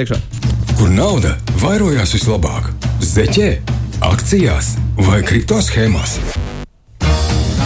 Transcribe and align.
Iekšā. 0.00 0.18
Kur 0.78 0.90
nauda 0.90 1.36
vairojās 1.62 2.14
vislabāk? 2.16 2.70
Zeķē, 3.04 3.50
akcijās 4.02 4.72
vai 5.06 5.20
kripto 5.26 5.60
schēmās? 5.62 6.16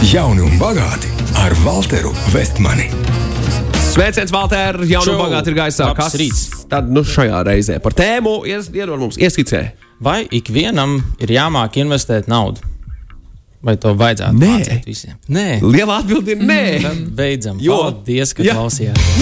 Jauni 0.09 0.41
un 0.45 0.53
bagāti 0.61 1.09
ar 1.41 1.55
Walteru 1.65 2.13
Vestmani. 2.33 2.87
Sveiciens, 3.89 4.31
Valter! 4.31 4.77
Jaunu 4.87 5.09
Čau! 5.15 5.17
bagāti 5.25 5.49
ir 5.51 5.57
gaisā. 5.57 5.89
Labs 5.91 6.15
rīts. 6.21 6.43
Tad 6.69 6.91
nu, 6.93 7.01
šajā 7.03 7.41
reizē 7.47 7.79
par 7.81 7.95
tēmu 7.97 8.43
ies- 8.47 8.69
iedod 8.73 8.99
mums 9.01 9.17
ieskicē. 9.17 9.63
Vai 9.99 10.21
ikvienam 10.31 10.99
ir 11.19 11.33
jāmāk 11.35 11.75
investēt 11.81 12.29
naudu? 12.31 12.61
Vai 13.65 13.73
to 13.75 13.91
vajadzētu 13.99 14.37
Nē. 14.39 14.51
mācīt 14.53 14.85
visiem? 14.87 15.17
Nē, 15.27 15.59
Liela 15.65 15.97
atbilde 15.99 16.31
ir 16.31 16.37
nē. 16.47 16.61
Tad 16.85 17.01
beidzam. 17.17 17.57
Jo- 17.59 17.81
Paldies, 17.89 18.31
ka 18.37 18.43
Jā. 18.45 18.53
klausījāties. 18.55 19.17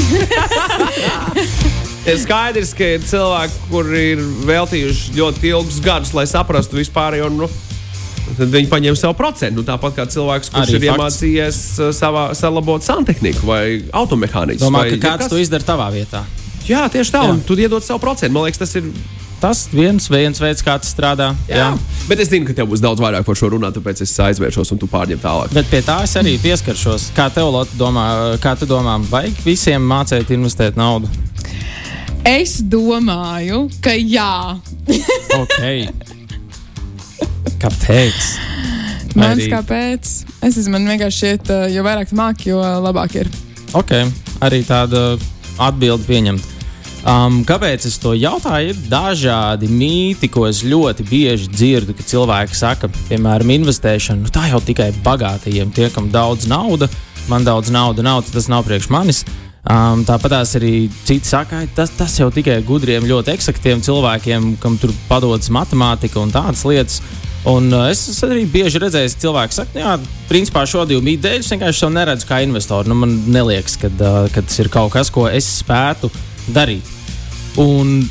Ir 2.08 2.20
skaidrs, 2.22 2.72
ka 2.78 2.88
ir 2.96 3.02
cilvēki, 3.04 3.58
kuri 3.68 4.04
ir 4.14 4.22
veltījuši 4.48 5.16
ļoti 5.18 5.50
ilgus 5.52 5.80
gadus, 5.84 6.14
lai 6.16 6.24
saprastu 6.30 6.80
vispār. 6.80 7.18
Jo, 7.20 7.28
nu, 7.34 7.50
Tad 8.38 8.52
viņi 8.52 8.68
paņem 8.68 8.96
savu 9.00 9.16
procentu. 9.16 9.62
Nu, 9.62 9.64
tāpat 9.68 9.96
kā 9.96 10.06
cilvēks, 10.12 10.50
kurš 10.52 10.66
Arī 10.68 10.74
ir 10.76 10.82
fakts. 10.84 10.98
iemācījies 10.98 11.60
uh, 11.80 11.92
savā, 11.96 12.26
salabot 12.36 12.84
santehniku 12.84 13.48
vai 13.48 13.62
automehāniku. 13.96 14.60
Domā, 14.66 14.84
ka 14.92 15.00
kāds 15.04 15.32
to 15.32 15.40
izdara 15.40 15.64
tavā 15.64 15.88
vietā. 15.96 16.26
Jā, 16.68 16.84
tieši 16.92 17.14
tā, 17.14 17.22
Jā. 17.24 17.32
un 17.32 17.40
tu 17.48 17.56
iedod 17.56 17.84
savu 17.84 18.02
procentu. 18.04 18.36
Man 18.36 18.48
liekas, 18.48 18.60
tas 18.66 18.76
ir. 18.80 18.92
Tas 19.38 19.68
viens, 19.70 20.08
viens 20.10 20.40
veids, 20.42 20.64
kā 20.66 20.74
tas 20.82 20.90
strādā. 20.90 21.28
Jā. 21.46 21.68
Bet 22.10 22.24
es 22.24 22.32
zinu, 22.32 22.48
ka 22.50 22.56
tev 22.58 22.72
būs 22.72 22.82
daudz 22.82 22.98
vairāk 23.04 23.22
par 23.28 23.38
šo 23.38 23.52
runāt, 23.54 23.76
tāpēc 23.78 24.02
es 24.02 24.16
aizvēršos 24.26 24.74
un 24.74 24.80
tu 24.82 24.90
pārņem 24.90 25.22
tālāk. 25.22 25.54
Bet 25.54 25.70
pie 25.70 25.84
tā 25.86 26.00
es 26.08 26.16
arī 26.18 26.34
pieskaršos. 26.42 27.12
Kā 27.14 27.28
tev, 27.30 27.52
Lotte, 27.54 27.78
domā, 27.78 28.08
kā 28.42 28.56
tu 28.58 28.66
domā, 28.66 28.98
vajag 29.12 29.38
visiem 29.46 29.86
mācīt 29.86 30.34
investēt 30.34 30.80
naudu? 30.82 31.06
Es 32.28 32.58
domāju, 32.60 33.68
ka 33.80 33.94
jā. 33.96 34.58
Ok. 35.38 35.62
Kāpēc? 37.62 38.26
Mans 39.16 39.40
arī- 39.40 39.50
kāpēc? 39.54 40.10
Es 40.44 40.58
nezinu, 40.58 40.74
man 40.76 40.90
vienkārši 40.92 41.18
šķiet, 41.22 41.50
uh, 41.50 41.70
jo 41.72 41.86
vairāk 41.88 42.12
māki, 42.12 42.52
jo 42.52 42.60
labāk 42.60 43.16
ir. 43.16 43.32
Ok, 43.74 43.96
arī 44.44 44.60
tāda 44.68 45.18
atbilde 45.58 46.04
pieņemta. 46.06 46.54
Um, 47.08 47.46
kāpēc 47.48 47.86
es 47.88 47.96
to 48.04 48.12
jautāju? 48.12 48.74
Ir 48.76 48.84
dažādi 48.92 49.70
mīti, 49.72 50.28
ko 50.30 50.46
es 50.50 50.62
ļoti 50.68 51.08
bieži 51.08 51.48
dzirdu, 51.48 51.96
ka 51.96 52.04
cilvēki 52.04 52.56
saka, 52.56 52.90
piemēram, 53.08 53.54
investēšana. 53.56 54.26
Nu, 54.26 54.30
tā 54.34 54.50
jau 54.52 54.60
tikai 54.60 54.92
bagātīgiem, 55.06 55.72
tie, 55.74 55.88
kam 55.90 56.12
daudz 56.12 56.46
naudas, 56.52 56.92
man 57.30 57.48
daudz 57.48 57.72
naudas 57.72 58.04
nav, 58.04 58.26
tas 58.28 58.50
nav 58.52 58.68
priekš 58.68 58.90
manis. 58.92 59.24
Um, 59.68 60.04
Tāpat 60.08 60.32
arī 60.40 60.88
citi 61.04 61.28
saka, 61.28 61.58
"Ai, 61.60 61.68
tas, 61.76 61.90
tas 61.90 62.14
jau 62.16 62.30
tikai 62.32 62.62
gudriem, 62.64 63.04
ļoti 63.04 63.34
eksaktiem 63.34 63.82
cilvēkiem, 63.84 64.58
kam 64.64 64.78
tur 64.78 64.94
padodas 65.10 65.50
matemātika 65.50 66.22
un 66.22 66.32
tādas 66.32 66.64
lietas. 66.64 67.02
Un 67.46 67.68
uh, 67.74 67.90
es 67.92 68.24
arī 68.24 68.46
bieži 68.48 68.80
redzējis, 68.80 69.16
ka 69.16 69.22
cilvēki 69.26 69.54
saka, 69.54 69.70
"Nu 69.76 69.82
jā, 69.82 69.98
principā 70.30 70.64
šo 70.64 70.86
divu 70.88 71.02
mītu 71.04 71.26
dēļ 71.26 71.40
es 71.40 71.52
vienkārši 71.52 71.84
to 71.84 71.90
neredzu 71.90 72.28
kā 72.28 72.44
investoru. 72.44 72.88
Nu, 72.88 72.96
man 72.96 73.18
liekas, 73.28 73.76
ka 73.76 73.88
uh, 73.88 74.30
tas 74.32 74.60
ir 74.60 74.70
kaut 74.70 74.94
kas, 74.94 75.10
ko 75.10 75.28
es 75.28 75.60
spētu 75.60 76.12
darīt. 76.48 76.88
Un 77.58 78.08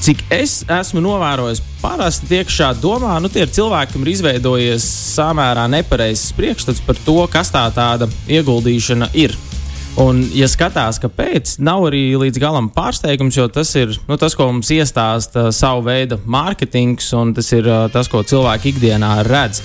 cik 0.00 0.22
es 0.30 0.60
esmu 0.70 1.02
novērojis, 1.02 1.62
parasti 1.82 2.28
tiek 2.30 2.46
šādi 2.46 2.78
domā, 2.84 3.16
nu, 3.18 3.28
tie 3.28 3.42
ir 3.42 3.50
cilvēki, 3.50 3.92
kam 3.96 4.06
ir 4.06 4.12
izveidojies 4.12 4.86
samērā 5.16 5.66
nepareizs 5.72 6.30
priekšstats 6.36 6.84
par 6.86 6.94
to, 7.06 7.18
kas 7.32 7.50
tā 7.50 7.66
tāda 7.74 8.06
ieguldīšana 8.30 9.10
ir. 9.18 9.34
Un, 9.96 10.18
ja 10.36 10.44
skatās, 10.44 10.98
kāpēc, 11.00 11.54
nav 11.64 11.86
arī 11.88 12.02
līdz 12.20 12.40
galam 12.40 12.66
pārsteigums, 12.72 13.38
jo 13.38 13.46
tas 13.48 13.70
ir 13.80 13.94
nu, 14.04 14.18
tas, 14.20 14.34
ko 14.36 14.50
mums 14.50 14.68
iestāsta 14.74 15.46
savu 15.56 15.86
veidu 15.86 16.18
mārketings, 16.28 17.08
un 17.16 17.32
tas 17.36 17.48
ir 17.56 17.68
tas, 17.94 18.10
ko 18.12 18.20
cilvēki 18.20 18.74
ikdienā 18.74 19.14
redz. 19.24 19.62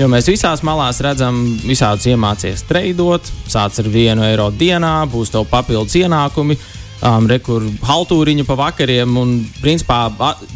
Jo 0.00 0.08
mēs 0.10 0.30
visās 0.32 0.64
malās 0.64 1.02
redzam, 1.04 1.36
visādus 1.68 2.08
iemācīties 2.10 2.64
treidot, 2.66 3.28
sāc 3.46 3.76
ar 3.82 3.90
vienu 3.92 4.24
eiro 4.26 4.48
dienā, 4.50 4.96
būs 5.12 5.34
tev 5.34 5.44
papildus 5.52 5.98
ienākumi, 6.00 6.56
um, 7.04 7.28
rekur 7.30 7.68
haltūriņu 7.84 8.48
pa 8.48 8.56
vakariem. 8.58 9.18
Un, 9.20 9.36
principā, 9.60 10.06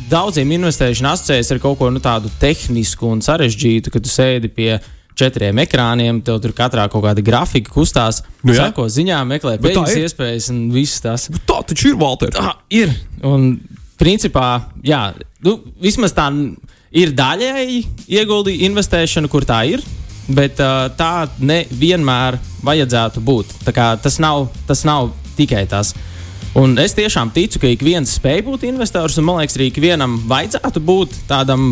daudziem 0.09 0.57
investēšana 0.57 1.13
asociējas 1.15 1.53
ar 1.53 1.61
kaut 1.63 1.79
ko 1.83 1.93
nu, 1.93 2.01
tādu 2.01 2.33
tehnisku 2.41 3.13
un 3.13 3.21
sarežģītu, 3.23 3.93
kad 3.93 4.09
tu 4.09 4.11
sēdi 4.11 4.49
pie 4.49 4.73
četriem 5.19 5.59
ekrāniem, 5.65 6.21
tev 6.25 6.39
tur 6.45 6.55
katrā 6.57 6.87
kaut 6.93 7.05
kāda 7.05 7.25
grafika 7.25 7.73
kustās, 7.75 8.23
Nu 8.47 8.55
jā. 8.55 8.69
sako 8.69 8.87
ziņām, 8.93 9.35
meklē 9.35 9.57
Bet 9.59 9.73
peļņas 9.75 9.97
iespējas 10.05 10.51
un 10.55 10.65
viss 10.75 11.03
tas. 11.05 11.29
Tā 11.49 11.61
taču 11.67 11.93
ir 11.93 12.01
Walter. 12.01 12.33
Tā 12.35 12.55
ir. 12.71 12.93
Un, 13.27 13.57
principā, 13.99 14.49
jā, 14.87 15.11
nu, 15.45 15.59
vismaz 15.83 16.15
tā 16.17 16.29
ir 16.95 17.13
daļēji 17.19 17.81
ieguldīta 18.09 18.69
investēšana, 18.71 19.31
kur 19.31 19.47
tā 19.49 19.65
ir. 19.75 19.85
Bet 20.29 20.59
uh, 20.61 20.91
tā 20.93 21.25
nevienmēr 21.41 22.37
vajadzētu 22.67 23.23
būt. 23.25 23.55
Tas 23.65 24.19
nav, 24.21 24.51
tas 24.69 24.85
nav 24.85 25.09
tikai 25.39 25.65
tas. 25.71 25.95
Un 26.59 26.75
es 26.81 26.93
tiešām 26.97 27.31
ticu, 27.33 27.61
ka 27.63 27.71
ik 27.71 27.85
viens 27.85 28.13
spēj 28.19 28.43
būt 28.45 28.67
investors, 28.69 29.17
un 29.21 29.27
man 29.29 29.41
liekas, 29.41 29.57
arī 29.57 29.69
ik 29.71 29.81
vienam 29.81 30.19
vajadzētu 30.29 30.83
būt 30.85 31.17
tādam 31.29 31.71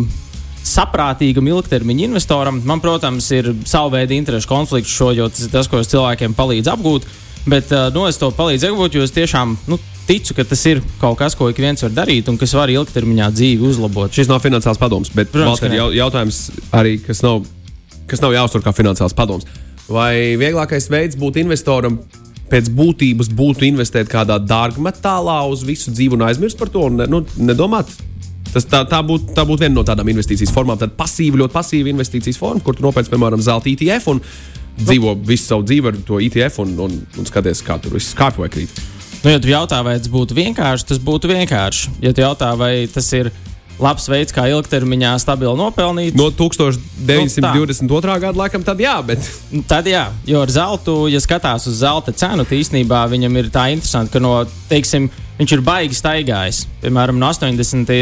saprātīgam 0.67 1.47
ilgtermiņa 1.49 2.09
investoram. 2.09 2.61
Man, 2.67 2.81
protams, 2.83 3.29
ir 3.35 3.53
sava 3.67 3.97
veida 3.97 4.15
interešu 4.17 4.49
konflikts 4.51 4.93
šo, 4.93 5.13
jo 5.17 5.29
tas 5.31 5.47
ir 5.47 5.53
tas, 5.53 5.69
ko 5.71 5.81
es 5.81 5.91
cilvēkiem 5.93 6.35
palīdzu 6.37 6.73
apgūt. 6.73 7.07
Bet 7.47 7.71
uh, 7.71 7.87
nu, 7.95 8.03
es 8.09 8.19
to 8.19 8.29
palīdzu 8.35 8.73
apgūt, 8.73 8.97
jo 8.97 9.05
es 9.07 9.15
tiešām 9.15 9.55
nu, 9.71 9.79
ticu, 10.07 10.35
ka 10.35 10.43
tas 10.47 10.63
ir 10.67 10.81
kaut 11.01 11.17
kas, 11.19 11.35
ko 11.35 11.49
ik 11.51 11.59
viens 11.63 11.83
var 11.83 11.93
darīt 11.95 12.27
un 12.31 12.39
kas 12.39 12.55
var 12.57 12.71
ilgtermiņā 12.71 13.29
dzīvi 13.35 13.67
uzlabot. 13.69 14.11
Šis 14.13 14.31
nav 14.31 14.41
finansāls 14.43 14.79
padoms, 14.81 15.11
bet 15.15 15.35
ne. 15.35 15.79
jau, 15.79 15.87
jautājums 15.95 16.41
arī, 16.75 16.97
kas 17.03 17.23
nav, 17.23 17.43
kas 18.07 18.23
nav 18.23 18.35
jāuztver 18.35 18.63
kā 18.65 18.75
finansāls 18.75 19.15
padoms. 19.15 19.47
Vai 19.87 20.35
vieglākais 20.39 20.89
veids 20.91 21.19
būt 21.19 21.39
investoram 21.43 22.01
pēc 22.51 22.69
būtības 22.75 23.31
būtu 23.35 23.67
investēt 23.67 24.11
kādā 24.11 24.39
dārgmetālā 24.39 25.39
uz 25.51 25.63
visu 25.67 25.91
dzīvi 25.91 26.15
un 26.15 26.27
aizmirst 26.27 26.59
par 26.59 26.71
to 26.71 26.85
un 26.87 27.03
nu, 27.11 27.23
nedomāt? 27.39 27.91
Tas 28.53 28.67
tā, 28.69 28.83
tā 28.89 28.99
būtu 29.05 29.35
tā 29.37 29.43
būt 29.47 29.63
viena 29.65 29.75
no 29.75 29.83
tādām 29.87 30.07
investīcijas 30.13 30.53
formām, 30.55 30.79
tad 30.79 30.95
pasīva, 30.97 31.41
ļoti 31.43 31.55
pasīva 31.55 31.91
investīcijas 31.91 32.39
forma, 32.39 32.63
kur 32.63 32.77
tu 32.77 32.85
nopērci, 32.85 33.11
piemēram, 33.13 33.43
zelta 33.43 33.69
ETF 33.71 34.13
un 34.13 34.21
dzīvo 34.77 35.15
visu 35.25 35.51
savu 35.51 35.65
dzīvi 35.67 35.91
ar 35.91 35.97
to 36.07 36.21
ETF 36.21 36.61
un, 36.63 36.77
un, 36.85 37.01
un 37.17 37.27
skaties, 37.27 37.63
kā 37.65 37.79
tur 37.81 37.97
viss 37.97 38.15
kāpj 38.17 38.43
vai 38.43 38.51
krīt. 38.53 38.79
Nu, 39.23 39.33
ja 39.33 39.41
tu 39.41 39.49
jautā, 39.49 39.81
vai 39.83 39.97
tas 39.97 40.09
būtu 40.13 40.37
vienkārši, 40.37 40.87
tas 40.93 41.01
būtu 41.03 41.29
vienkārši. 41.31 41.97
Ja 42.05 42.13
tu 42.13 42.21
jautā, 42.21 42.51
vai 42.59 42.71
tas 42.93 43.09
ir 43.17 43.31
labs 43.81 44.07
veids, 44.09 44.33
kā 44.33 44.47
ilgtermiņā 44.49 45.13
stabili 45.21 45.53
nopelnīt, 45.57 46.15
No 46.17 46.29
1922. 46.33 48.17
gada 48.23 48.37
laikam 48.39 48.65
tad 48.65 48.81
jā, 48.81 48.95
bet 49.05 49.25
Tad 49.69 49.89
jā, 49.89 50.07
jo 50.25 50.41
ar 50.41 50.53
zeltu, 50.53 50.97
ja 51.11 51.21
skatās 51.21 51.67
uz 51.69 51.81
zelta 51.81 52.13
cenu, 52.13 52.45
tad 52.45 52.57
īstenībā 52.57 53.03
viņam 53.11 53.37
ir 53.41 53.51
tā 53.53 53.67
interesanti, 53.73 54.13
ka 54.15 54.23
no, 54.23 54.33
teiksim, 54.69 55.09
viņš 55.37 55.53
ir 55.57 55.61
baigi 55.65 55.97
staigājis. 55.97 56.65
Piemēram, 56.81 57.19
no 57.21 57.29
80. 57.29 57.93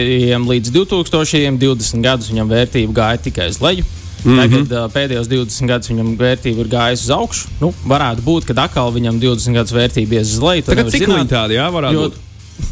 līdz 0.50 0.72
2000. 0.76 1.60
20 1.62 2.04
gadus 2.06 2.32
viņam 2.32 2.52
vērtība 2.52 2.96
gāja 2.96 3.22
tikai 3.28 3.50
uz 3.52 3.62
leju. 3.62 3.86
Mm 4.26 4.32
-hmm. 4.32 4.42
Tagad 4.42 4.72
uh, 4.72 4.86
pēdējos 4.94 5.28
20 5.30 5.68
gadus 5.70 5.90
viņam 5.92 6.16
vērtība 6.18 6.64
ir 6.64 6.70
gājusi 6.72 7.04
uz 7.06 7.12
augšu. 7.14 7.48
Nu, 7.62 7.74
varētu 7.86 8.24
būt, 8.26 8.46
ka 8.46 8.54
atkal 8.64 8.92
viņam 8.92 9.20
20 9.22 9.54
gadus 9.54 9.74
vērtība 9.74 10.14
ies 10.20 10.32
uz 10.34 10.40
leju. 10.42 10.64
tagad 10.66 10.90
cik 10.90 11.06
zināt. 11.06 11.30
tādi 11.30 11.54
jā, 11.60 11.68
varētu 11.70 11.94
Jo, 11.94 12.02
būt. 12.10 12.14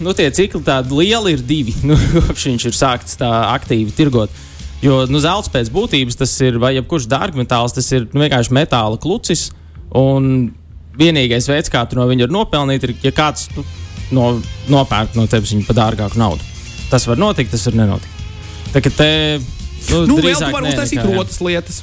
nu, 0.01 0.13
tie 0.13 0.31
cikli 0.31 0.61
tādi 0.63 0.89
lieli 0.97 1.33
ir 1.33 1.41
divi. 1.41 1.75
Nu, 1.83 1.95
kopš 1.95 2.45
viņš 2.45 2.65
ir 2.65 2.73
sākts 2.73 3.17
tā 3.19 3.29
aktīvi 3.53 3.91
tirgot. 3.91 4.29
Jo 4.81 5.05
nu, 5.05 5.19
zelts 5.19 5.47
pēc 5.47 5.69
būtības 5.69 6.17
tas 6.17 6.41
ir, 6.41 6.57
vai 6.59 6.73
jebkurš 6.75 7.05
dārgmetāls, 7.07 7.73
tas 7.73 7.91
ir 7.91 8.07
nu, 8.13 8.19
vienkārši 8.25 8.51
metāla 8.51 8.97
klucis. 8.97 9.51
Un 9.93 10.51
vienīgais 10.97 11.47
veids, 11.47 11.69
kā 11.69 11.85
tu 11.89 11.95
no 11.95 12.07
viņa 12.09 12.27
nopelnīt, 12.27 12.83
ir, 12.83 12.95
ja 13.03 13.11
kāds 13.11 13.47
nu, 13.55 13.63
no, 14.13 14.27
nopērk 14.71 15.17
no 15.19 15.25
tevis 15.31 15.53
viņu 15.55 15.65
par 15.69 15.79
dārgāku 15.81 16.19
naudu. 16.21 16.45
Tas 16.91 17.07
var 17.09 17.19
notikt, 17.21 17.51
tas 17.55 17.65
var 17.69 17.79
nenotikt. 17.81 18.21
Tā 18.73 18.81
kā 18.85 18.93
te. 18.93 19.09
Nu, 19.89 20.05
Nu, 20.07 20.15
drīzāk 20.21 20.53
tu 20.53 20.61
nē, 20.63 20.69
uztaisīt 20.71 21.01
rotas 21.09 21.41
lietas. 21.43 21.81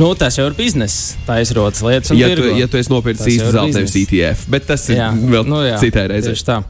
Nu, 0.00 0.06
tas 0.16 0.38
jau 0.38 0.46
ir 0.48 0.54
biznesa. 0.56 1.18
Tā 1.26 1.34
ir 1.42 1.50
rotas 1.58 1.82
lietas. 1.84 2.12
un 2.14 2.16
Ja 2.16 2.30
tu, 2.30 2.38
tirgo. 2.40 2.54
ja 2.56 2.68
tu 2.72 2.78
esi 2.80 2.88
nopircis 2.92 3.26
īstu 3.34 3.50
zelta, 3.52 3.74
nevis. 3.76 3.96
ETF. 4.00 4.46
Bet 4.54 4.64
tas 4.70 4.86
ir 4.88 4.96
Jā, 5.02 5.10
vēl 5.12 5.44
nu 5.50 5.58
jā, 5.66 5.74
citai 5.82 6.06
reizei. 6.08 6.32
Tieši 6.32 6.46
tā. 6.48 6.62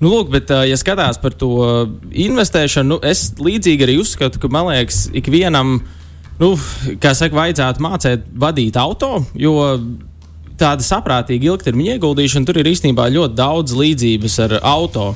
Nu, 0.00 0.08
lūk, 0.10 0.30
bet, 0.32 0.48
ja 0.70 0.76
skatās 0.80 1.20
par 1.20 1.36
to 1.38 1.50
investēšanu, 2.10 2.96
nu, 2.96 2.98
es 3.04 3.26
līdzīgi 3.38 3.84
arī 3.86 3.98
uzskatu, 4.00 4.40
ka 4.42 4.48
man 4.52 4.70
liekas, 4.72 5.04
ikvienam, 5.16 5.76
nu, 6.40 6.50
kā 7.00 7.12
saka, 7.16 7.36
vajadzētu 7.36 7.84
mācīt 7.84 8.24
vadīt 8.42 8.80
auto, 8.80 9.20
jo 9.38 9.54
tāda 10.60 10.84
saprātīga 10.86 11.52
ilgtermiņa 11.52 11.96
ieguldīšana 11.96 12.48
tur 12.48 12.60
ir 12.60 12.70
īstenībā 12.70 13.08
ļoti 13.12 13.38
daudz 13.38 13.76
līdzības 13.78 14.40
ar 14.46 14.58
auto. 14.62 15.12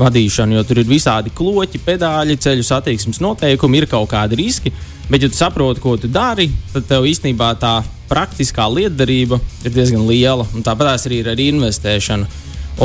Vadīšanu, 0.00 0.54
jo 0.54 0.62
tur 0.64 0.78
ir 0.80 0.88
visādi 0.88 1.32
kloķi, 1.34 1.80
pedāļi, 1.84 2.38
ceļu 2.40 2.62
satiksmes 2.64 3.18
noteikumi, 3.20 3.80
ir 3.80 3.88
kaut 3.90 4.08
kādi 4.12 4.38
riski. 4.38 4.70
Bet, 5.10 5.24
ja 5.24 5.28
tu 5.28 5.36
saproti, 5.36 5.82
ko 5.82 5.96
tu 5.98 6.08
dari, 6.08 6.46
tad 6.72 6.86
tev 6.88 7.08
īstenībā 7.10 7.50
tā 7.60 7.80
praktiskā 8.08 8.68
lietderība 8.70 9.40
ir 9.66 9.74
diezgan 9.74 10.06
liela. 10.06 10.46
Tāpat 10.64 11.08
arī 11.10 11.20
ir 11.24 11.32
ar 11.32 11.42
investēšanu. 11.42 12.30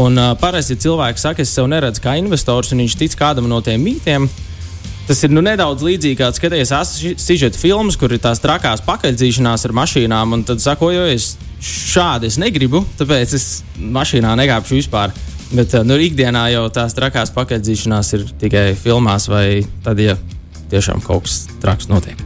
Un 0.01 0.17
uh, 0.19 0.33
parasti, 0.41 0.75
cilvēks 0.81 1.23
saka, 1.27 1.45
es 1.45 1.53
sev 1.53 1.69
neredzu 1.71 2.01
kā 2.03 2.17
investors, 2.19 2.73
un 2.73 2.81
viņš 2.83 2.97
tic 2.99 3.15
kādam 3.21 3.47
no 3.47 3.61
tiem 3.63 3.85
mītiem, 3.85 4.27
Tas 5.05 5.19
ir 5.21 5.29
nu, 5.29 5.41
nedaudz 5.45 5.83
līdzīgi, 5.85 6.17
kā 6.17 6.31
skaties 6.33 6.71
sižeta 7.21 7.59
filmas, 7.61 7.93
kur 7.93 8.09
ir 8.15 8.21
tās 8.23 8.39
trakās 8.41 8.81
pakaļdzīšanās 8.87 9.67
ar 9.67 9.73
mašīnām. 9.77 10.33
Un 10.33 10.45
tad 10.47 10.63
saku, 10.63 10.89
jo 10.95 11.03
es 11.05 11.35
šādi 11.65 12.29
es 12.29 12.37
negribu, 12.41 12.83
tāpēc 12.99 13.33
es 13.37 13.47
mašīnā 13.79 14.35
negāpšu 14.41 14.77
vispār. 14.77 15.15
Bet 15.55 15.75
nu, 15.85 15.97
ikdienā 16.01 16.47
jau 16.55 16.65
tās 16.73 16.95
trakās 16.97 17.31
pakaļdzīšanās 17.35 18.13
ir 18.17 18.23
tikai 18.41 18.67
filmās, 18.79 19.29
vai 19.29 19.63
tad, 19.85 20.01
ja 20.01 20.17
tiešām 20.71 21.03
kaut 21.05 21.27
kas 21.27 21.43
traks 21.61 21.89
notiek. 21.91 22.21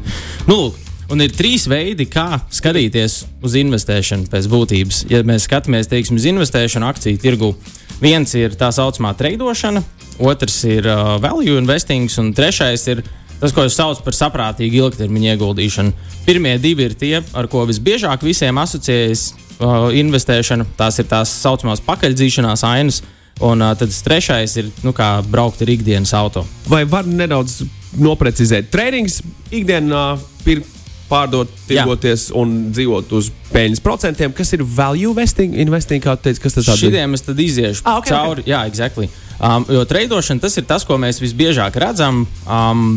Nu, 0.48 0.56
lūk, 0.56 0.86
Un 1.10 1.24
ir 1.26 1.32
trīs 1.34 1.64
veidi, 1.66 2.06
kā 2.06 2.38
skatīties 2.54 3.14
uz 3.42 3.56
investēšanu 3.58 4.28
pēc 4.30 4.46
būtības. 4.52 5.00
Ja 5.10 5.24
mēs 5.26 5.48
skatāmies 5.48 5.90
teiksim, 5.90 6.20
uz 6.22 6.28
investēšanu 6.30 6.86
akciju 6.86 7.22
tirgu, 7.24 7.50
viens 7.98 8.36
ir 8.38 8.54
tā 8.58 8.70
saucamā 8.76 9.16
treidošana, 9.18 9.82
otrs 10.22 10.60
ir 10.70 10.86
uh, 10.86 11.16
value 11.24 11.58
investing, 11.58 12.12
un 12.22 12.30
trešais 12.38 12.86
ir 12.94 13.02
tas, 13.40 13.54
ko 13.56 13.66
es 13.68 13.78
saucu 13.78 14.04
par 14.06 14.18
saprātīgu 14.18 14.84
ilgtermiņa 14.84 15.36
ieguldīšanu. 15.36 15.94
Pirmie 16.28 16.56
divi 16.62 16.88
ir 16.90 16.96
tie, 17.00 17.16
ar 17.20 17.50
ko 17.52 17.66
visbiežāk 17.70 18.24
visiem 18.28 18.60
asociējas 18.62 19.30
uh, 19.32 19.90
investēšana. 19.96 20.68
Tās 20.80 21.00
ir 21.02 21.10
tās 21.12 21.34
saucamās 21.44 21.84
pakaļdzīšanās 21.88 22.66
ainas. 22.68 23.04
Un 23.40 23.64
uh, 23.64 23.76
tad 23.80 23.94
trešais 24.06 24.58
ir, 24.60 24.72
nu, 24.84 24.92
kā 24.96 25.20
braukt 25.24 25.64
ar 25.64 25.72
ikdienas 25.72 26.12
auto. 26.18 26.44
Vai 26.68 26.84
var 26.90 27.08
nedaudz 27.08 27.62
noprecizēt? 28.00 28.68
Trēnings 28.74 29.22
ikdienā 29.50 30.04
pirkt 30.44 30.79
pārdot, 31.10 31.52
tirgoties 31.68 32.28
Jā. 32.30 32.38
un 32.40 32.56
dzīvot 32.76 33.16
uz 33.18 33.32
peļņas 33.50 33.82
procentiem, 33.86 34.34
kas 34.36 34.54
ir 34.58 34.64
value 34.64 35.10
investing, 35.10 35.58
investing 35.62 36.04
kā 36.04 36.16
teica, 36.22 36.44
kas 36.46 36.60
tas 36.60 36.70
ir? 36.76 36.84
Šitiem 36.86 37.18
es 37.18 37.26
tad 37.26 37.42
iziešu 37.42 37.86
ah, 37.86 38.00
okay, 38.00 38.14
cauri. 38.14 38.46
Okay. 38.46 38.54
Jā, 38.54 38.64
exactly. 38.70 39.10
Um, 39.40 39.66
jo 39.72 39.84
treidošana 39.90 40.44
tas 40.44 40.58
ir 40.60 40.68
tas, 40.70 40.86
ko 40.86 41.00
mēs 41.02 41.22
visbiežāk 41.24 41.80
redzam, 41.82 42.26
um, 42.46 42.90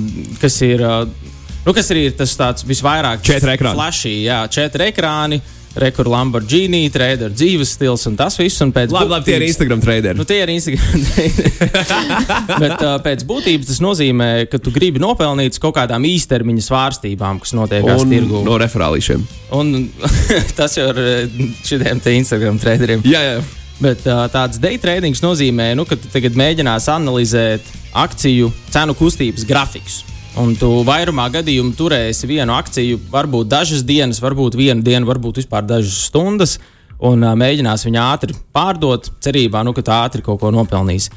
kas 0.43 0.61
ir. 0.67 0.85
Uh, 0.85 1.31
Nu, 1.63 1.71
kas 1.71 1.93
arī 1.95 2.09
ir 2.09 2.15
tas 2.19 2.33
tāds 2.35 2.65
visvairāk 2.67 3.21
četri 3.23 3.53
ekrāni? 3.53 3.79
Flashy, 3.79 4.11
jā, 4.25 4.41
četri 4.51 4.89
ekrāni. 4.91 5.37
Uh, 5.39 5.62
Rekur 5.75 6.09
Lamborghini, 6.13 6.85
trader 6.93 7.33
dzīves 7.33 7.71
stils 7.79 8.05
un 8.11 8.17
tas 8.19 8.37
viss. 8.37 8.61
Un 8.65 8.73
labi, 8.75 8.93
labi, 8.93 9.25
tie 9.25 9.39
ir 9.39 9.47
Instagram 9.47 9.81
traderi. 9.81 10.19
Nu, 10.19 10.27
tie 10.29 10.43
ir 10.45 10.53
Instagram 10.53 11.05
traderi. 11.07 11.53
Bet 12.61 12.77
uh, 12.77 12.99
pēc 13.05 13.25
būtības 13.29 13.71
tas 13.71 13.81
nozīmē, 13.85 14.29
ka 14.53 14.61
tu 14.61 14.75
gribi 14.75 15.01
nopelnīt 15.03 15.57
kaut 15.63 15.79
kādām 15.79 16.05
īstermiņa 16.09 16.67
svārstībām, 16.69 17.41
kas 17.43 17.57
notiek 17.57 17.89
tirgu. 18.11 18.45
No 18.45 18.61
referālīšiem. 18.61 19.25
Un 19.57 19.89
tas 20.59 20.77
jau 20.77 20.91
ir 20.93 21.03
šiem 21.65 22.05
Instagram 22.19 22.61
traderiem. 22.61 23.05
Jā, 23.09 23.25
jā. 23.31 23.43
Bet 23.83 24.05
uh, 24.07 24.27
tāds 24.31 24.61
day 24.63 24.77
trading 24.79 25.17
nozīmē, 25.25 25.73
nu, 25.79 25.89
ka 25.89 25.97
tu 25.99 26.11
tagad 26.13 26.37
mēģinās 26.39 26.87
analizēt 26.93 27.67
akciju 27.99 28.53
cenu 28.71 28.95
kustības 28.99 29.49
grafikus. 29.49 30.03
Un 30.41 30.55
tu 30.57 30.69
vairumā 30.89 31.27
gadījumu 31.29 31.75
turēsi 31.77 32.29
vienu 32.31 32.55
akciju, 32.57 32.97
varbūt 33.13 33.51
dažas 33.53 33.83
dienas, 33.85 34.21
varbūt 34.23 34.57
vienu 34.57 34.81
dienu, 34.85 35.05
varbūt 35.11 35.43
vispār 35.43 35.67
dažas 35.69 36.07
stundas, 36.07 36.55
un 37.05 37.21
uh, 37.21 37.35
mēģinās 37.37 37.85
viņu 37.85 38.01
ātri 38.01 38.37
pārdot, 38.55 39.11
cerībā, 39.21 39.61
nu, 39.67 39.75
ka 39.77 39.85
tā 39.85 39.99
ātri 40.07 40.25
kaut 40.25 40.41
ko 40.41 40.53
nopelnīs. 40.55 41.11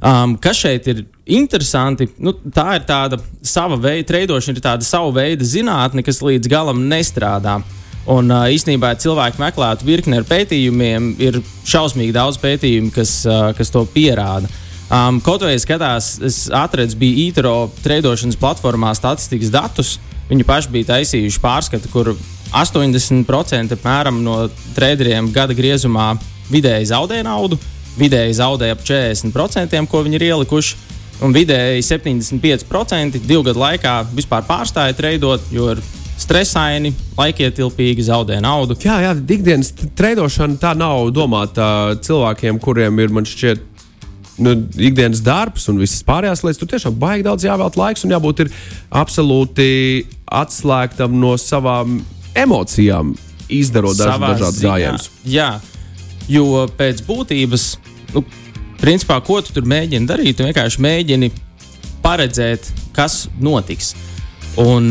Um, 0.00 0.36
kas 0.40 0.62
šeit 0.62 0.86
ir 0.88 1.02
interesanti, 1.26 2.06
nu, 2.22 2.36
tā 2.54 2.78
ir 2.78 2.86
tāda 2.86 3.18
sava 3.42 3.74
veida, 3.80 4.06
treidošana 4.12 4.56
ir 4.56 4.64
tāda 4.64 4.86
sava 4.86 5.10
veida 5.18 5.44
zinātne, 5.44 6.06
kas 6.06 6.22
līdz 6.22 6.48
galam 6.48 6.86
nestrādā. 6.92 7.58
Un 8.06 8.30
uh, 8.30 8.46
īsnībā, 8.54 8.94
ja 8.94 9.02
cilvēki 9.02 9.42
meklētu 9.42 9.90
virkni 9.90 10.22
ar 10.22 10.30
pētījumiem, 10.30 11.16
ir 11.18 11.42
šausmīgi 11.68 12.14
daudz 12.14 12.38
pētījumu, 12.40 12.94
kas, 12.94 13.18
uh, 13.26 13.50
kas 13.58 13.74
to 13.74 13.82
pierāda. 13.90 14.46
Um, 14.90 15.20
kaut 15.22 15.44
vai 15.46 15.54
skatās, 15.62 16.16
es 16.26 16.48
atradu, 16.50 16.96
bija 16.98 17.28
īro 17.28 17.54
trēdošanas 17.84 18.38
platformā 18.40 18.90
statistikas 18.98 19.52
datus. 19.54 19.98
Viņi 20.26 20.46
paši 20.46 20.72
bija 20.74 20.88
taisījuši 20.88 21.42
pārskatu, 21.42 21.90
kur 21.92 22.10
80% 22.50 23.76
apmēram, 23.76 24.18
no 24.26 24.48
trēderiem 24.74 25.30
gada 25.34 25.54
griezumā 25.54 26.16
vidēji 26.50 26.90
zaudēja 26.90 27.26
naudu, 27.28 27.58
vidēji 27.98 28.34
zaudēja 28.40 28.74
ap 28.74 28.82
40%, 28.86 29.86
ko 29.86 30.02
viņi 30.06 30.18
ir 30.18 30.26
ielikuši. 30.32 30.82
Un 31.20 31.34
vidēji 31.36 31.84
75% 31.84 33.20
divu 33.20 33.44
gadu 33.46 33.60
laikā 33.60 33.94
vispār 34.16 34.42
pārstāja 34.48 34.96
treidot, 34.96 35.44
jo 35.52 35.68
ir 35.74 35.82
stresaini, 36.20 36.90
laikietilpīgi, 37.18 38.08
zaudē 38.08 38.40
naudu. 38.42 38.76
Jā, 38.82 38.98
jā, 39.04 39.14
ikdienas 39.14 39.70
trēdošana 39.98 40.58
tā 40.60 40.74
nav 40.76 41.12
domāta 41.14 41.96
cilvēkiem, 42.02 42.58
kuriem 42.62 42.98
ir, 43.04 43.12
man 43.14 43.28
šķiet, 43.28 43.69
nu, 44.40 44.54
ikdienas 44.80 45.22
darbs 45.24 45.68
un 45.70 45.80
visas 45.80 46.02
pārējās 46.06 46.44
lietas, 46.44 46.60
tur 46.60 46.70
tiešām 46.72 46.96
baigi 47.00 47.26
daudz 47.26 47.46
jāvēlt 47.46 47.76
laiks 47.80 48.06
un 48.06 48.14
jābūt 48.14 48.46
absolūti 49.00 49.68
atslēgtam 50.40 51.18
no 51.20 51.34
savām 51.40 52.00
emocijām, 52.38 53.14
izdarot 53.50 53.98
daž, 53.98 54.16
dažādas 54.22 54.62
gājienas. 54.62 55.10
Jā, 55.28 55.52
jo 56.30 56.64
pēc 56.78 57.02
būtības, 57.06 57.66
nu, 58.14 58.24
principā, 58.80 59.20
ko 59.26 59.40
tu 59.44 59.54
tur 59.56 59.68
mēģini 59.68 60.08
darīt, 60.08 60.38
tu 60.38 60.46
vienkārši 60.48 60.84
mēģini 60.86 61.30
paredzēt, 62.04 62.70
kas 62.96 63.26
notiks. 63.42 63.94
Un 64.60 64.90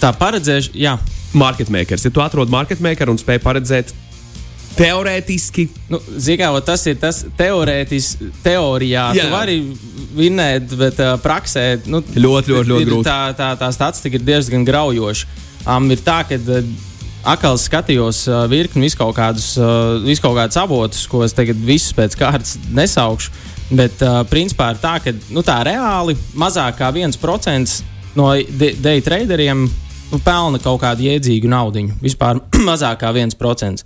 tā 0.00 0.12
paredzēšana, 0.18 0.78
jā. 0.78 0.98
Market 1.36 1.68
makers. 1.68 2.06
Ja 2.06 2.10
tu 2.10 2.22
atrod 2.24 2.48
market 2.48 2.80
makeru 2.80 3.12
un 3.12 3.18
spēj 3.20 3.42
paredzēt, 3.44 3.90
Teorētiski. 4.76 5.68
Nu, 5.90 6.00
Zinām, 6.20 6.58
tas 6.66 6.84
ir 6.90 6.98
tas 7.00 7.22
teorētiski, 7.38 8.30
teorijā. 8.44 9.08
Jā. 9.16 9.24
Tu 9.24 9.32
vari 9.32 9.56
vinēt, 10.18 10.74
bet 10.78 11.00
uh, 11.02 11.16
praksē 11.22 11.64
nu, 11.86 12.02
ļoti, 12.02 12.54
ļoti, 12.54 12.72
ļoti 12.72 12.90
grūti. 12.90 13.08
Tā, 13.08 13.32
tā, 13.38 13.52
tā 13.58 13.70
statistika 13.74 14.20
ir 14.20 14.26
diezgan 14.26 14.66
graujoša. 14.68 15.40
Um, 15.68 15.88
ir 15.92 16.02
tā, 16.04 16.20
ka 16.28 16.38
uh, 16.38 16.70
akāli 17.28 17.62
skatījos 17.62 18.22
uh, 18.30 18.44
virkni 18.50 18.86
viskaut 18.86 19.16
kādus, 19.16 19.52
uh, 19.60 19.98
viskaut 20.04 20.36
kādus 20.38 20.60
avotus, 20.60 21.04
ko 21.10 21.24
es 21.26 21.36
tagad 21.36 21.58
visus 21.58 21.94
pēc 21.96 22.16
kārtas 22.18 22.56
nesaukšu. 22.74 23.34
Bet 23.68 24.00
uh, 24.00 24.22
principā 24.30 24.70
ir 24.72 24.80
tā, 24.80 24.96
ka 25.04 25.12
nu, 25.34 25.42
tā 25.44 25.58
reāli 25.68 26.16
mazāk 26.38 26.78
kā 26.80 26.88
1% 26.94 27.82
no 28.16 28.30
day 28.56 29.02
traderiem 29.04 29.66
nu, 29.66 30.20
pelna 30.24 30.60
kaut 30.62 30.80
kādu 30.82 31.04
jēdzīgu 31.04 31.50
naudu. 31.50 31.84
Vispār 32.02 32.40
mazāk 32.68 33.02
kā 33.02 33.12
1%. 33.12 33.84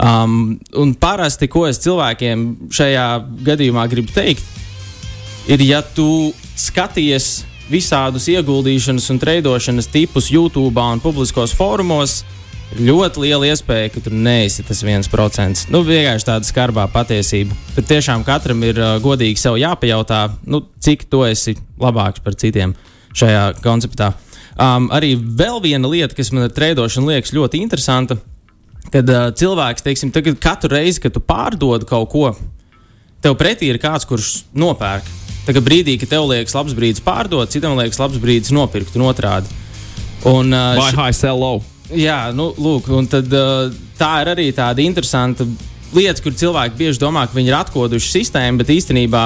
Um, 0.00 0.58
un 0.80 0.94
parasti, 0.96 1.48
ko 1.50 1.66
es 1.68 1.80
cilvēkiem 1.84 2.72
šajā 2.72 3.06
gadījumā 3.44 3.84
gribu 3.90 4.12
teikt, 4.14 4.44
ir, 5.50 5.60
ja 5.66 5.82
tu 5.82 6.32
skaties 6.56 7.42
visādus 7.70 8.26
ieguldīšanas 8.32 9.10
un 9.12 9.20
treidošanas 9.22 9.90
tipus 9.92 10.30
YouTube 10.32 10.80
un 10.80 11.02
publiskos 11.02 11.54
fórumos, 11.56 12.20
ļoti 12.78 13.24
liela 13.24 13.48
iespēja, 13.50 13.90
ka 13.94 14.02
tu 14.04 14.12
neesi 14.14 14.64
tas 14.66 14.82
viens 14.86 15.08
procents. 15.10 15.66
Nu, 15.72 15.82
vienkārši 15.86 16.28
tāda 16.28 16.46
skarbā 16.46 16.86
patiesība. 16.92 17.56
Tur 17.74 17.86
tiešām 17.90 18.24
katram 18.26 18.62
ir 18.66 18.78
uh, 18.78 18.96
godīgi 19.02 19.40
sev 19.40 19.58
jāpajautā, 19.60 20.22
nu, 20.50 20.62
cik 20.82 21.08
tu 21.10 21.24
esi 21.26 21.56
labāks 21.80 22.22
par 22.22 22.38
citiem 22.38 22.76
šajā 23.16 23.46
konceptā. 23.64 24.12
Um, 24.60 24.90
arī 24.94 25.14
vēl 25.16 25.60
viena 25.64 25.90
lieta, 25.90 26.14
kas 26.14 26.30
man 26.34 26.46
ar 26.46 26.54
treidošanu 26.54 27.10
liekas 27.10 27.34
ļoti 27.34 27.62
interesanta, 27.64 28.18
Kad 28.90 29.10
uh, 29.10 29.28
cilvēks, 29.38 29.84
teiksim, 29.86 30.10
tagad, 30.14 30.38
katru 30.42 30.72
reizi, 30.74 31.02
kad 31.04 31.14
tu 31.14 31.22
pārdod 31.22 31.86
kaut 31.88 32.10
ko, 32.10 32.30
tev 33.22 33.36
pretī 33.38 33.70
ir 33.70 33.78
kāds, 33.82 34.06
kurš 34.08 34.40
nopērk. 34.56 35.06
Tagad 35.46 35.64
brīdī, 35.66 35.96
kad 36.00 36.10
tev 36.10 36.26
liekas 36.28 36.54
labs 36.56 36.74
brīdis 36.76 37.02
pārdot, 37.04 37.50
citam 37.52 37.78
liekas 37.78 38.00
labs 38.02 38.18
brīdis 38.20 38.52
nopirkt 38.54 38.96
un 38.98 39.06
otrādi. 39.08 39.50
Un, 40.28 40.50
uh, 40.52 40.74
Buy 40.76 40.90
high, 40.92 41.16
sell 41.16 41.40
low. 41.40 41.62
Jā, 41.90 42.28
nu, 42.36 42.50
lūk, 42.60 42.90
un 42.94 43.08
tad, 43.10 43.30
uh, 43.34 43.70
tā 43.98 44.10
ir 44.24 44.32
arī 44.34 44.50
tāda 44.54 44.82
interesanta 44.84 45.46
lieta, 45.94 46.22
kur 46.22 46.34
cilvēki 46.36 46.78
bieži 46.78 47.02
domā, 47.02 47.24
ka 47.26 47.38
viņi 47.38 47.50
ir 47.50 47.58
atkoduši 47.58 48.12
sistēmu, 48.12 48.60
bet 48.60 48.74
īstenībā 48.74 49.24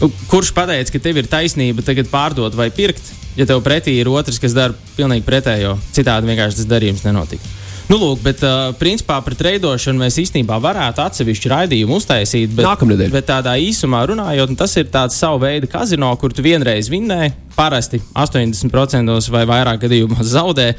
nu, 0.00 0.10
kurš 0.30 0.52
pateica, 0.56 0.92
ka 0.92 1.02
tev 1.02 1.20
ir 1.20 1.30
taisnība 1.30 1.84
tagad 1.86 2.10
pārdot 2.12 2.56
vai 2.56 2.68
pirkt, 2.74 3.12
ja 3.38 3.46
tev 3.48 3.62
pretī 3.64 3.96
ir 4.00 4.10
otrs, 4.12 4.40
kas 4.42 4.56
dara 4.56 4.76
pilnīgi 4.96 5.24
pretējo. 5.26 5.76
Citādi 5.96 6.28
vienkārši 6.32 6.60
tas 6.60 6.70
darījums 6.70 7.04
nenotika. 7.06 7.54
Nu, 7.86 8.00
lūk, 8.00 8.18
bet 8.24 8.40
uh, 8.42 8.72
principā 8.80 9.20
par 9.22 9.36
treidošanu 9.38 10.00
mēs 10.00 10.16
īstenībā 10.18 10.56
varētu 10.62 11.04
atsevišķu 11.04 11.50
raidījumu 11.52 12.00
uztaisīt. 12.00 12.50
Bet, 12.56 12.66
Nākamnedēļ. 12.66 13.12
Bet 13.14 13.28
tādā 13.28 13.52
īsumā 13.62 14.00
runājot, 14.10 14.56
tas 14.58 14.74
ir 14.80 14.88
tāds 14.90 15.18
savu 15.20 15.44
veidu 15.44 15.70
kazino, 15.70 16.10
kur 16.18 16.34
tu 16.34 16.42
vienreiz 16.42 16.90
vinnēji, 16.90 17.36
parasti 17.54 18.02
80% 18.10 19.30
vai 19.30 19.44
vairāk 19.46 19.84
gadījumos 19.86 20.34
zaudē. 20.34 20.72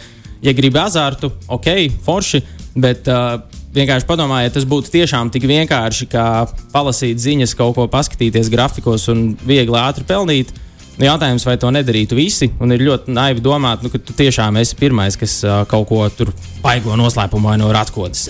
Ja 0.44 0.52
gribi 0.54 0.82
azartu, 0.84 1.32
ok, 1.48 1.72
forši, 2.04 2.44
bet 2.76 3.08
uh, 3.08 3.40
vienkārši 3.78 4.08
padomājiet, 4.10 4.58
tas 4.58 4.68
būtu 4.68 4.92
tiešām 4.94 5.32
tik 5.32 5.48
vienkārši, 5.48 6.10
kā 6.12 6.28
palasīt 6.76 7.24
ziņas, 7.24 7.56
kaut 7.58 7.78
ko 7.80 7.88
paskatīties 7.92 8.52
grafikos 8.52 9.08
un 9.14 9.30
viegli 9.48 9.80
ātri 9.80 10.04
pelnīt. 10.08 10.52
Jautājums, 10.98 11.44
vai 11.46 11.58
to 11.62 11.70
nedarītu 11.70 12.18
visi, 12.18 12.48
un 12.60 12.72
ir 12.74 12.82
ļoti 12.82 13.14
naivi 13.14 13.42
domāt, 13.46 13.84
nu, 13.86 13.90
ka 13.94 14.00
tu 14.02 14.16
tiešām 14.18 14.58
esi 14.58 14.78
pirmais, 14.80 15.14
kas 15.20 15.36
uh, 15.46 15.60
kaut 15.70 15.86
ko 15.92 16.00
tur 16.10 16.32
baigo 16.64 16.96
noslēpumu 16.98 17.52
vai 17.52 17.58
no 17.62 17.70
atkodas. 17.70 18.24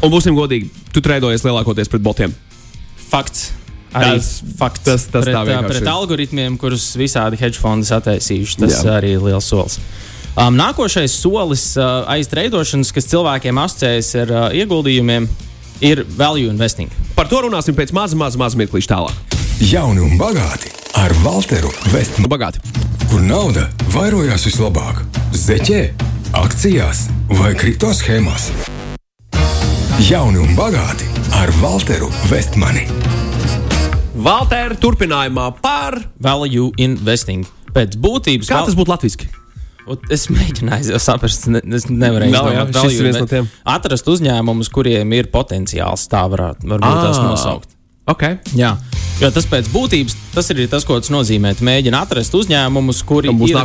Un 0.00 0.12
būsim 0.12 0.36
godīgi, 0.38 0.70
tu 0.94 1.02
trēdojies 1.02 1.42
lielākoties 1.44 1.90
pret 1.90 2.04
botiem. 2.06 2.34
Fakts. 3.10 3.50
Arī 3.90 4.20
Tas- 4.20 4.38
fakts. 4.60 4.84
tas- 4.86 5.08
tas 5.10 5.24
pret, 5.26 5.34
tā 5.34 5.42
vienkārši 5.48 5.80
pret 5.80 5.88
algoritmiem, 5.90 6.56
kurus 6.62 6.92
visādi 6.94 7.36
hedge 7.40 7.58
fondi 7.58 7.88
sataisījuši. 7.88 8.56
Tas 8.62 8.76
Jā. 8.76 8.84
Jā. 8.86 8.96
arī 9.00 9.10
ir 9.16 9.24
liels 9.26 9.50
solis. 9.50 9.80
Um, 10.38 10.54
nākošais 10.54 11.10
solis 11.10 11.76
uh, 11.76 12.04
aiz 12.06 12.28
treidošanas, 12.30 12.92
kas 12.94 13.10
cilvēkiem 13.10 13.58
asociējas 13.66 14.12
ar 14.22 14.30
uh, 14.30 14.44
ieguldījumiem, 14.54 15.26
ir 15.82 16.04
value 16.06 16.46
investing. 16.48 16.88
Par 17.16 17.26
to 17.26 17.42
runāsim 17.42 17.74
pēc 17.74 17.90
maza, 17.92 18.14
maza, 18.14 18.38
maza 18.38 18.56
mirklīša 18.62 18.94
tālāk. 18.94 19.40
Jauni 19.72 20.06
un 20.06 20.14
bagāti 20.22 20.70
ar 20.96 21.12
Walteru 21.24 21.70
Vestmanu. 21.92 22.26
Nu, 22.26 22.30
bagāti. 22.32 22.60
Kur 23.10 23.22
nauda 23.24 23.66
vairojās 23.94 24.44
vislabāk? 24.46 25.02
Zeķē, 25.34 25.80
akcijās 26.38 27.06
vai 27.38 27.52
kripto 27.58 27.90
schēmās? 27.96 28.50
Jauni 30.08 30.40
un 30.42 30.54
bagāti 30.58 31.08
ar 31.38 31.52
Walteru 31.62 32.10
Vestmani. 32.30 32.86
Valtēra 34.20 34.76
turpinājumā 34.80 35.46
par. 35.62 35.96
Value 36.20 36.70
investing. 36.82 37.46
Pēc 37.74 37.94
būtības 38.02 38.50
Kā 38.50 38.60
val- 38.60 38.66
tas 38.68 38.76
būtu 38.78 38.92
latviešu? 38.94 39.28
Ot, 39.90 40.02
Es 40.12 40.28
mēģināju 40.30 40.98
saprast, 41.02 41.46
ne, 41.50 41.58
es 41.74 41.86
nevarēju 41.88 42.30
jā, 42.30 42.40
izdomāt, 42.40 42.76
šis 42.84 42.98
ir 43.00 43.12
no 43.16 43.26
tiem. 43.26 43.48
atrast 43.66 44.06
uzņēmumus, 44.06 44.68
kuriem 44.70 45.12
ir 45.16 45.30
potenciāls. 45.32 46.04
Tā 46.06 46.20
varētu 46.30 46.68
varbūt 46.68 47.00
tās 47.00 47.18
nosaukt. 47.18 47.68
Okay. 48.08 48.38
Jā, 48.56 48.72
jo 49.20 49.28
tas 49.34 49.46
pēc 49.46 49.68
būtības 49.70 50.16
tas 50.34 50.48
ir 50.52 50.62
tas, 50.70 50.86
ko 50.88 50.96
tas 51.00 51.12
nozīmē. 51.12 51.52
Tu 51.58 51.66
mēģini 51.66 51.98
atrast 51.98 52.34
uzņēmumus, 52.38 53.02
kuri 53.06 53.32
būs 53.34 53.52
ir, 53.52 53.60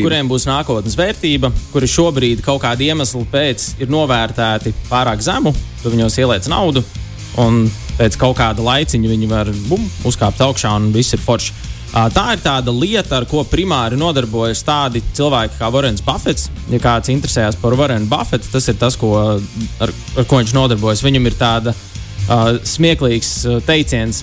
kuriem 0.00 0.30
būs 0.30 0.48
nākotnes 0.48 0.96
vērtība, 0.98 1.52
kuri 1.72 1.90
šobrīd 1.90 2.42
kaut 2.46 2.62
kāda 2.64 2.86
iemesla 2.88 3.24
pēc 3.30 3.68
ir 3.84 3.92
novērtēti 3.92 4.74
pārāk 4.88 5.22
zemu, 5.24 5.52
tu 5.82 5.92
viņos 5.92 6.18
ieliec 6.22 6.48
naudu, 6.50 6.84
un 7.42 7.66
pēc 7.98 8.18
kaut 8.18 8.38
kāda 8.40 8.64
laiciņa 8.64 9.12
viņi 9.12 9.30
var 9.30 9.52
bum, 9.68 9.84
uzkāpt 10.08 10.42
augšā 10.42 10.74
un 10.80 10.90
viss 10.94 11.14
ir 11.14 11.22
forši. 11.22 11.54
Tā 11.94 12.24
ir 12.34 12.40
tāda 12.42 12.72
lieta, 12.74 13.20
ar 13.20 13.24
ko 13.30 13.44
primāri 13.46 13.94
nodarbojas 13.94 14.64
tādi 14.66 14.98
cilvēki 15.14 15.60
kā 15.60 15.68
Vorens 15.70 16.02
Buffets. 16.02 16.48
Ja 16.72 16.80
kāds 16.82 17.12
interesējas 17.12 17.54
par 17.60 17.76
Vorenu 17.78 18.08
Buffetu, 18.10 18.50
tas 18.50 18.66
ir 18.66 18.80
tas, 18.80 18.96
ko, 18.98 19.12
ar, 19.22 19.92
ar 20.18 20.26
ko 20.26 20.40
viņš 20.40 20.54
nodarbojas. 20.56 21.04
Viņam 21.06 21.30
ir 21.30 21.36
tāda 21.38 21.74
uh, 22.28 22.56
smieklīgs 22.64 23.32
uh, 23.46 23.60
teiciens, 23.64 24.22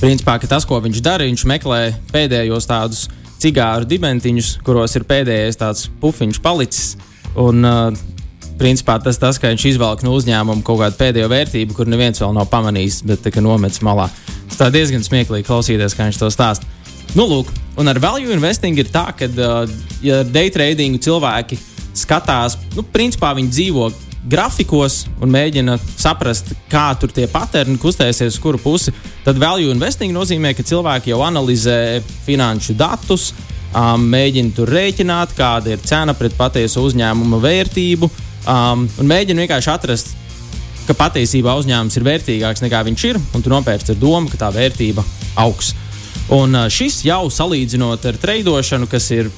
principā, 0.00 0.38
tas, 0.42 0.66
ko 0.68 0.80
viņš 0.82 1.02
dara, 1.04 1.26
viņš 1.28 1.44
meklē 1.48 1.82
pēdējos 2.12 2.68
tādus 2.70 3.06
cigāru 3.42 3.86
dibentiņus, 3.88 4.56
kuros 4.66 4.94
ir 4.98 5.06
pēdējais 5.08 5.58
tāds 5.60 5.88
pufiņš 6.02 6.42
palicis. 6.42 6.96
Un, 7.38 7.64
uh, 7.64 8.10
principā, 8.60 8.98
tas 9.02 9.18
tas, 9.18 9.38
ka 9.40 9.50
viņš 9.50 9.64
izvelk 9.72 10.04
no 10.06 10.14
uzņēmuma 10.18 10.62
kaut 10.66 10.82
kādu 10.82 10.98
pēdējo 11.00 11.30
vērtību, 11.32 11.74
kur 11.76 11.90
neviens 11.90 12.20
vēl 12.22 12.34
nav 12.36 12.50
pamanījis, 12.52 13.02
bet 13.08 13.24
tā, 13.24 13.34
nomets 13.42 13.82
malā. 13.82 14.08
Tas 14.52 14.70
diezgan 14.74 15.02
smieklīgi 15.02 15.48
klausīties, 15.48 15.96
kā 15.96 16.06
viņš 16.06 16.20
to 16.20 16.30
stāsta. 16.30 16.68
Nu, 17.16 17.26
lūk, 17.28 17.50
un 17.80 17.90
ar 17.90 17.98
value 18.00 18.32
investing 18.32 18.78
ir 18.78 18.88
tā, 18.92 19.08
ka, 19.16 19.28
uh, 19.28 19.66
ja 20.04 20.22
day 20.24 20.52
tradingu 20.52 21.00
cilvēki 21.02 21.58
skatās, 21.98 22.56
nu, 22.76 22.84
principā 22.94 23.32
viņi 23.36 23.52
dzīvo 23.52 23.90
grafikos 24.22 25.02
un 25.22 25.32
mēģina 25.34 25.76
saprast, 25.98 26.52
kā 26.70 26.92
tur 27.00 27.12
tie 27.14 27.26
paterni 27.30 27.78
kustēsies, 27.80 28.36
uz 28.36 28.40
kuru 28.42 28.60
pusi. 28.62 28.94
Tad 29.26 29.40
value 29.42 29.72
investing 29.74 30.14
nozīmē, 30.14 30.54
ka 30.54 30.66
cilvēki 30.66 31.12
jau 31.12 31.22
analizē 31.26 32.00
finanšu 32.26 32.76
datus, 32.78 33.32
um, 33.74 34.06
mēģina 34.12 34.54
tur 34.56 34.70
rēķināt, 34.72 35.34
kāda 35.38 35.74
ir 35.74 35.84
cena 35.86 36.14
pret 36.18 36.36
patiesu 36.38 36.86
uzņēmuma 36.88 37.40
vērtību, 37.42 38.10
um, 38.46 38.86
un 38.86 39.10
mēģina 39.10 39.44
vienkārši 39.44 39.72
atrast, 39.74 40.14
ka 40.86 40.96
patiesībā 40.98 41.54
uzņēmums 41.58 41.98
ir 41.98 42.06
vērtīgāks 42.06 42.64
nekā 42.64 42.82
viņš 42.88 43.06
ir, 43.10 43.20
un 43.34 43.42
tu 43.42 43.50
nopērci 43.52 43.94
ar 43.94 44.02
domu, 44.02 44.30
ka 44.30 44.40
tā 44.46 44.50
vērtība 44.54 45.04
augs. 45.42 45.74
Un 46.32 46.54
uh, 46.54 46.68
šis 46.70 47.02
jau 47.06 47.24
salīdzinot 47.30 48.06
ar 48.06 48.18
treidošanu, 48.22 48.86
kas 48.90 49.10
ir 49.14 49.30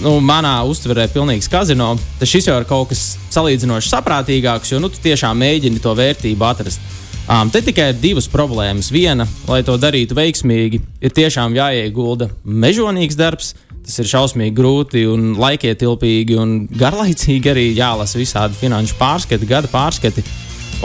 nu, 0.00 0.16
manā 0.24 0.54
uztverē 0.68 1.08
pilnīgs 1.12 1.50
kazino, 1.52 1.92
tad 2.18 2.30
šis 2.30 2.48
jau 2.48 2.56
ir 2.60 2.66
kaut 2.68 2.90
kas 2.92 3.16
salīdzinoši 3.34 3.92
saprātīgāks, 3.92 4.72
jo 4.72 4.80
nu, 4.82 4.88
tu 4.92 5.02
tiešām 5.04 5.38
mēģini 5.42 5.82
to 5.82 5.94
vērtību 5.98 6.48
atrast. 6.48 6.92
Um, 7.30 7.50
te 7.54 7.60
tikai 7.62 7.92
ir 7.92 8.00
divas 8.02 8.26
problēmas. 8.26 8.90
Viena, 8.90 9.28
lai 9.46 9.60
to 9.62 9.76
darītu 9.78 10.16
veiksmīgi, 10.18 10.80
ir 11.06 11.12
tiešām 11.14 11.54
jāiegulda 11.54 12.32
mežonīgs 12.42 13.18
darbs. 13.18 13.52
Tas 13.82 13.98
ir 13.98 14.08
šausmīgi 14.10 14.54
grūti 14.54 15.02
un 15.10 15.32
laikietilpīgi 15.42 16.36
un 16.38 16.56
garlaicīgi 16.70 17.50
arī 17.50 17.64
jālasa 17.74 18.18
visādi 18.20 18.58
finanšu 18.58 18.98
pārskati, 18.98 19.48
gada 19.48 19.70
pārskati. 19.70 20.22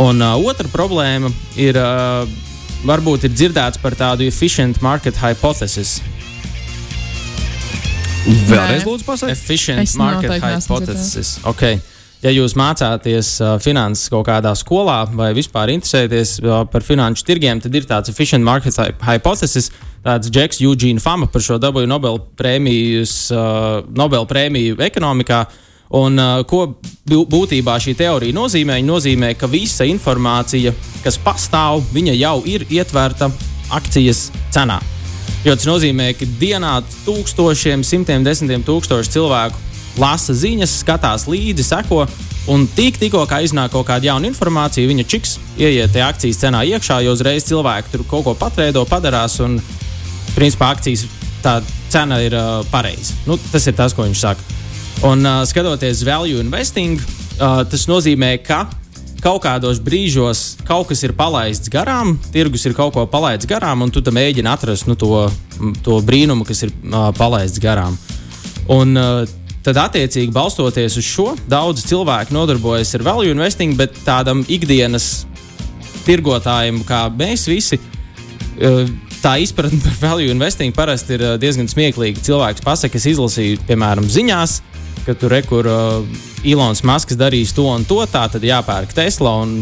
Un 0.01 0.21
uh, 0.21 0.37
otra 0.45 0.69
problēma 0.69 1.29
ir, 1.57 1.77
uh, 1.77 2.29
varbūt 2.85 3.25
ir 3.25 3.33
dzirdēts 3.33 3.81
par 3.81 3.97
tādu 3.97 4.25
efficient 4.29 4.81
market 4.85 5.17
hypothesis. 5.21 5.97
Vēlreiz, 8.27 8.83
lūdzu, 8.87 9.05
pasakiet. 9.07 9.37
Efficient 9.37 9.93
market 9.99 10.41
hypothesis. 10.43 11.37
Okay. 11.47 11.79
Ja 12.25 12.31
jūs 12.33 12.55
mācāties 12.57 13.35
uh, 13.45 13.55
finanses 13.61 14.09
kaut 14.09 14.25
kādā 14.25 14.49
skolā 14.57 15.03
vai 15.13 15.29
vispār 15.37 15.69
interesēties 15.69 16.39
uh, 16.41 16.63
par 16.71 16.81
finanšu 16.81 17.23
tirgiem, 17.27 17.61
tad 17.61 17.75
ir 17.77 17.85
tāds 17.85 18.09
efficient 18.09 18.43
market 18.43 18.73
hy- 18.81 18.95
hypothesis. 19.05 19.69
Tāds 20.03 20.31
Džeks, 20.33 20.59
Eugene 20.65 20.99
Fama 21.03 21.27
par 21.29 21.43
šo 21.45 21.59
dabūju 21.61 21.87
Nobel 21.87 22.17
prēmijas, 22.39 23.13
uh, 23.35 23.85
Nobel 23.95 24.25
prēmiju 24.29 24.79
ekonomikā. 24.81 25.45
Un, 25.93 26.17
uh, 26.19 26.41
ko 26.43 26.65
bū- 27.07 27.23
būtībā 27.29 27.77
šī 27.79 27.93
teorija 27.95 28.35
nozīmē? 28.35 28.81
Viņa 28.81 28.89
nozīmē, 28.89 29.31
ka 29.39 29.47
visa 29.47 29.85
informācija, 29.87 30.73
kas 31.05 31.21
pastāv, 31.21 31.85
jau 31.93 32.41
ir 32.49 32.65
ietverta 32.65 33.29
akcijas 33.69 34.31
cenā. 34.51 34.81
Jo 35.45 35.55
tas 35.55 35.67
nozīmē, 35.69 36.11
ka 36.17 36.27
dienā 36.41 36.79
tūkstošiem, 37.05 37.85
simtiem, 37.87 38.25
desmitiem 38.25 38.65
tūkstoši 38.67 39.13
cilvēku 39.13 39.65
lasa 40.01 40.35
ziņas, 40.37 40.79
skatās 40.83 41.27
līdzi, 41.29 41.65
seko. 41.65 42.05
Un 42.47 42.63
tik, 42.77 42.95
tikko 42.99 43.25
iznāk 43.43 43.73
kaut 43.73 43.89
kāda 43.89 44.07
jauna 44.07 44.29
informācija, 44.29 44.87
viņa 44.87 45.03
čiks 45.03 45.35
ieiet 45.59 45.91
tajā 45.91 46.07
akcijas 46.13 46.39
cenā 46.39 46.63
iekšā, 46.63 47.01
jo 47.03 47.15
uzreiz 47.17 47.43
cilvēki 47.49 47.91
tur 47.91 48.05
kaut 48.07 48.23
ko 48.23 48.35
patveido, 48.39 48.85
padarās. 48.87 49.39
Un, 49.43 49.59
principā, 50.37 50.71
akcijas 50.75 51.07
cena 51.89 52.21
ir 52.21 52.35
uh, 52.35 52.61
pareiza. 52.71 53.15
Nu, 53.27 53.37
tas 53.51 53.67
ir 53.67 53.75
tas, 53.75 53.95
ko 53.95 54.05
viņš 54.07 54.21
saka. 54.21 54.57
Un 55.07 55.25
uh, 55.25 55.43
skatoties 55.47 56.03
value 56.05 56.41
investing, 56.41 57.01
uh, 57.39 57.63
tas 57.69 57.87
nozīmē, 57.89 58.37
ka 58.45 58.65
kaut 59.23 59.41
kādos 59.45 59.79
brīžos 59.83 60.57
kaut 60.67 60.89
kas 60.91 61.03
ir 61.05 61.15
palaists 61.17 61.71
garām, 61.73 62.15
tirgus 62.33 62.65
ir 62.67 62.75
kaut 62.77 62.93
ko 62.95 63.05
palaists 63.09 63.49
garām, 63.49 63.83
un 63.85 63.93
tu 63.93 64.01
mēģini 64.01 64.51
atrast 64.51 64.87
nu, 64.89 64.97
to, 64.99 65.25
to 65.85 65.99
brīnumu, 66.05 66.45
kas 66.47 66.65
ir 66.67 66.73
uh, 66.73 67.09
palaists 67.17 67.61
garām. 67.63 67.97
Un, 68.71 68.93
uh, 68.99 69.23
tad, 69.65 69.79
attiecīgi, 69.87 70.31
balstoties 70.35 70.99
uz 70.99 71.07
šo, 71.07 71.31
daudz 71.49 71.85
cilvēku 71.87 72.35
nodarbojas 72.35 72.93
ar 72.97 73.05
value 73.07 73.33
investing, 73.33 73.77
bet 73.79 73.95
tādam 74.05 74.43
ikdienas 74.47 75.25
tirgotājiem, 76.07 76.83
kā 76.87 77.07
mēs 77.11 77.47
visi, 77.51 77.79
uh, 77.79 78.83
tā 79.23 79.37
izpratne 79.43 79.79
par 79.83 79.97
value 80.01 80.31
investing 80.31 80.75
parasti 80.75 81.17
ir 81.17 81.25
uh, 81.25 81.35
diezgan 81.41 81.69
smieklīga. 81.71 82.23
Cilvēks 82.23 82.63
pasakā, 82.65 82.99
es 82.99 83.09
izlasīju, 83.15 83.63
piemēram, 83.67 84.07
ziņās, 84.11 84.59
ka 85.07 85.15
tur 85.17 85.33
ir 85.37 85.45
kur 85.47 85.67
uh, 85.71 86.03
Ilons 86.47 86.83
Masks 86.87 87.15
darīs 87.17 87.53
to 87.55 87.65
un 87.71 87.85
to, 87.87 88.01
tā 88.11 88.25
tad 88.31 88.43
jāpērk 88.43 88.91
Tesla 88.97 89.37
un 89.45 89.61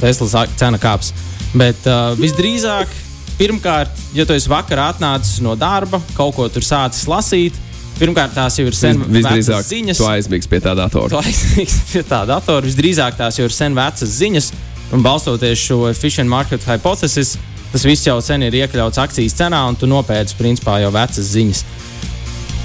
Teslas 0.00 0.34
ak- 0.38 0.54
cena 0.60 0.78
kāps. 0.80 1.12
Bet 1.54 1.84
uh, 1.86 2.14
visdrīzāk, 2.18 2.90
pirmkārt, 3.38 3.90
ja 4.14 4.24
tu 4.26 4.34
esi 4.34 4.50
vakarā 4.50 4.88
atnācis 4.94 5.40
no 5.44 5.54
darba, 5.58 6.00
kaut 6.16 6.34
ko 6.38 6.48
tur 6.50 6.62
sācis 6.66 7.06
lasīt, 7.10 7.54
pirmkārt 7.98 8.34
tās 8.34 8.56
jau 8.58 8.66
ir 8.70 8.74
sen 8.74 9.02
Vis- 9.06 9.26
vecas 9.26 9.68
ziņas. 9.70 9.98
tu 10.02 10.06
aizmigs 10.10 10.50
pie 10.50 10.58
tā 10.64 10.74
datora. 10.78 11.10
Tu 11.14 11.18
aizmigs 11.20 11.76
pie 11.92 12.02
tā 12.06 12.24
datora. 12.26 12.64
Visdrīzāk 12.66 13.18
tās 13.18 13.38
jau 13.38 13.46
ir 13.46 13.54
sen 13.54 13.74
vecas 13.78 14.16
ziņas, 14.18 14.50
un 14.94 15.02
balstoties 15.06 15.58
šo 15.68 15.84
efficient 15.90 16.30
market 16.30 16.62
hypothesis, 16.66 17.36
tas 17.74 17.86
viss 17.86 18.06
jau 18.06 18.18
sen 18.22 18.42
ir 18.46 18.54
iekļauts 18.64 18.98
akcijas 19.02 19.34
cenā, 19.38 19.62
un 19.70 19.74
tu 19.78 19.86
nopērci 19.90 20.36
principā 20.38 20.80
jau 20.82 20.90
vecas 20.94 21.30
ziņas. 21.34 21.62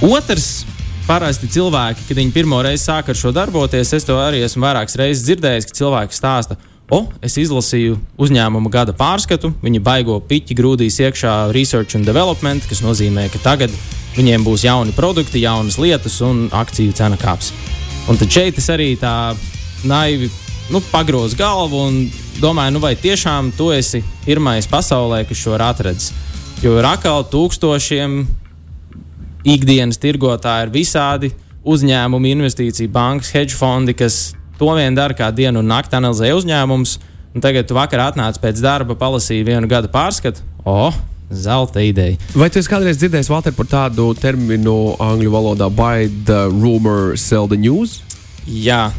Otrs, 0.06 0.64
parasti 1.10 1.48
cilvēki, 1.50 2.04
kad 2.06 2.18
viņi 2.20 2.30
pirmo 2.30 2.60
reizi 2.62 2.84
sāk 2.84 3.08
ar 3.10 3.16
šo 3.18 3.32
darboties, 3.34 3.90
es 3.96 4.04
to 4.06 4.14
arī 4.22 4.44
esmu 4.46 4.62
vairākas 4.62 4.94
reizes 5.00 5.24
dzirdējis, 5.26 5.66
ka 5.66 5.78
cilvēki 5.80 6.14
stāsta. 6.14 6.56
O, 6.90 7.00
es 7.22 7.34
izlasīju 7.38 7.96
uzņēmuma 8.18 8.70
gada 8.70 8.94
pārskatu, 8.94 9.50
viņi 9.62 9.82
baigo 9.82 10.20
piķi 10.26 10.54
grūdīs 10.58 11.00
iekšā 11.02 11.34
research 11.54 11.98
and 11.98 12.06
development, 12.06 12.66
kas 12.70 12.82
nozīmē, 12.86 13.26
ka 13.30 13.42
tagad 13.42 13.74
viņiem 14.14 14.46
būs 14.46 14.66
jauni 14.66 14.94
produkti, 14.94 15.42
jaunas 15.42 15.80
lietas 15.82 16.20
un 16.26 16.46
akciju 16.54 16.94
cena 16.98 17.18
kāps. 17.18 17.50
Un 18.10 18.18
tad 18.18 18.30
šeit 18.30 18.58
es 18.62 18.70
arī 18.70 18.92
tā 18.98 19.34
naivi 19.82 20.30
nu, 20.70 20.82
pagrozu 20.92 21.38
galvu 21.38 21.86
un 21.88 22.02
domāju, 22.38 22.76
nu, 22.76 22.82
vai 22.82 22.94
tiešām 22.98 23.50
tu 23.58 23.72
esi 23.74 24.04
pirmais 24.26 24.70
pasaulē, 24.70 25.24
kas 25.26 25.42
šo 25.42 25.58
ir 25.58 25.66
atradzis. 25.66 26.14
Jo 26.62 26.78
ir 26.78 26.86
atkal 26.86 27.26
tūkstošiem 27.32 28.20
ikdienas 29.44 30.00
tirgotāji, 30.00 30.66
ir 30.66 30.74
visādi 30.74 31.32
uzņēmumi, 31.64 32.34
investīcija 32.36 32.90
bankas, 32.92 33.32
hedge 33.34 33.56
fondi, 33.56 33.94
kas 33.96 34.32
to 34.60 34.72
vien 34.76 34.96
dara 34.96 35.16
kā 35.16 35.30
dienu 35.34 35.62
un 35.62 35.70
nakti 35.70 35.96
analizē 35.96 36.32
uzņēmumus. 36.36 36.98
un 37.34 37.40
tagad 37.40 37.68
tu 37.68 37.74
vakar 37.74 38.00
atnāci 38.10 38.40
pēc 38.42 38.58
darba, 38.58 38.96
palasīji 38.98 39.46
vienu 39.46 39.68
gada 39.70 39.86
pārskatu. 39.86 40.42
O, 40.64 40.88
oh, 40.88 40.94
zelta 41.30 41.80
ideja. 41.80 42.18
Vai 42.34 42.50
tu 42.50 42.58
kādreiz 42.58 42.98
dzirdējis 42.98 43.30
Walter, 43.30 43.54
par 43.54 43.68
tādu 43.70 44.08
terminu 44.18 44.96
angļu 44.98 45.30
valodā- 45.30 45.70
buy 45.82 46.10
the 46.26 46.48
rumor, 46.50 47.16
sell 47.16 47.46
the 47.46 47.56
news? 47.56 48.02
Jā, 48.46 48.90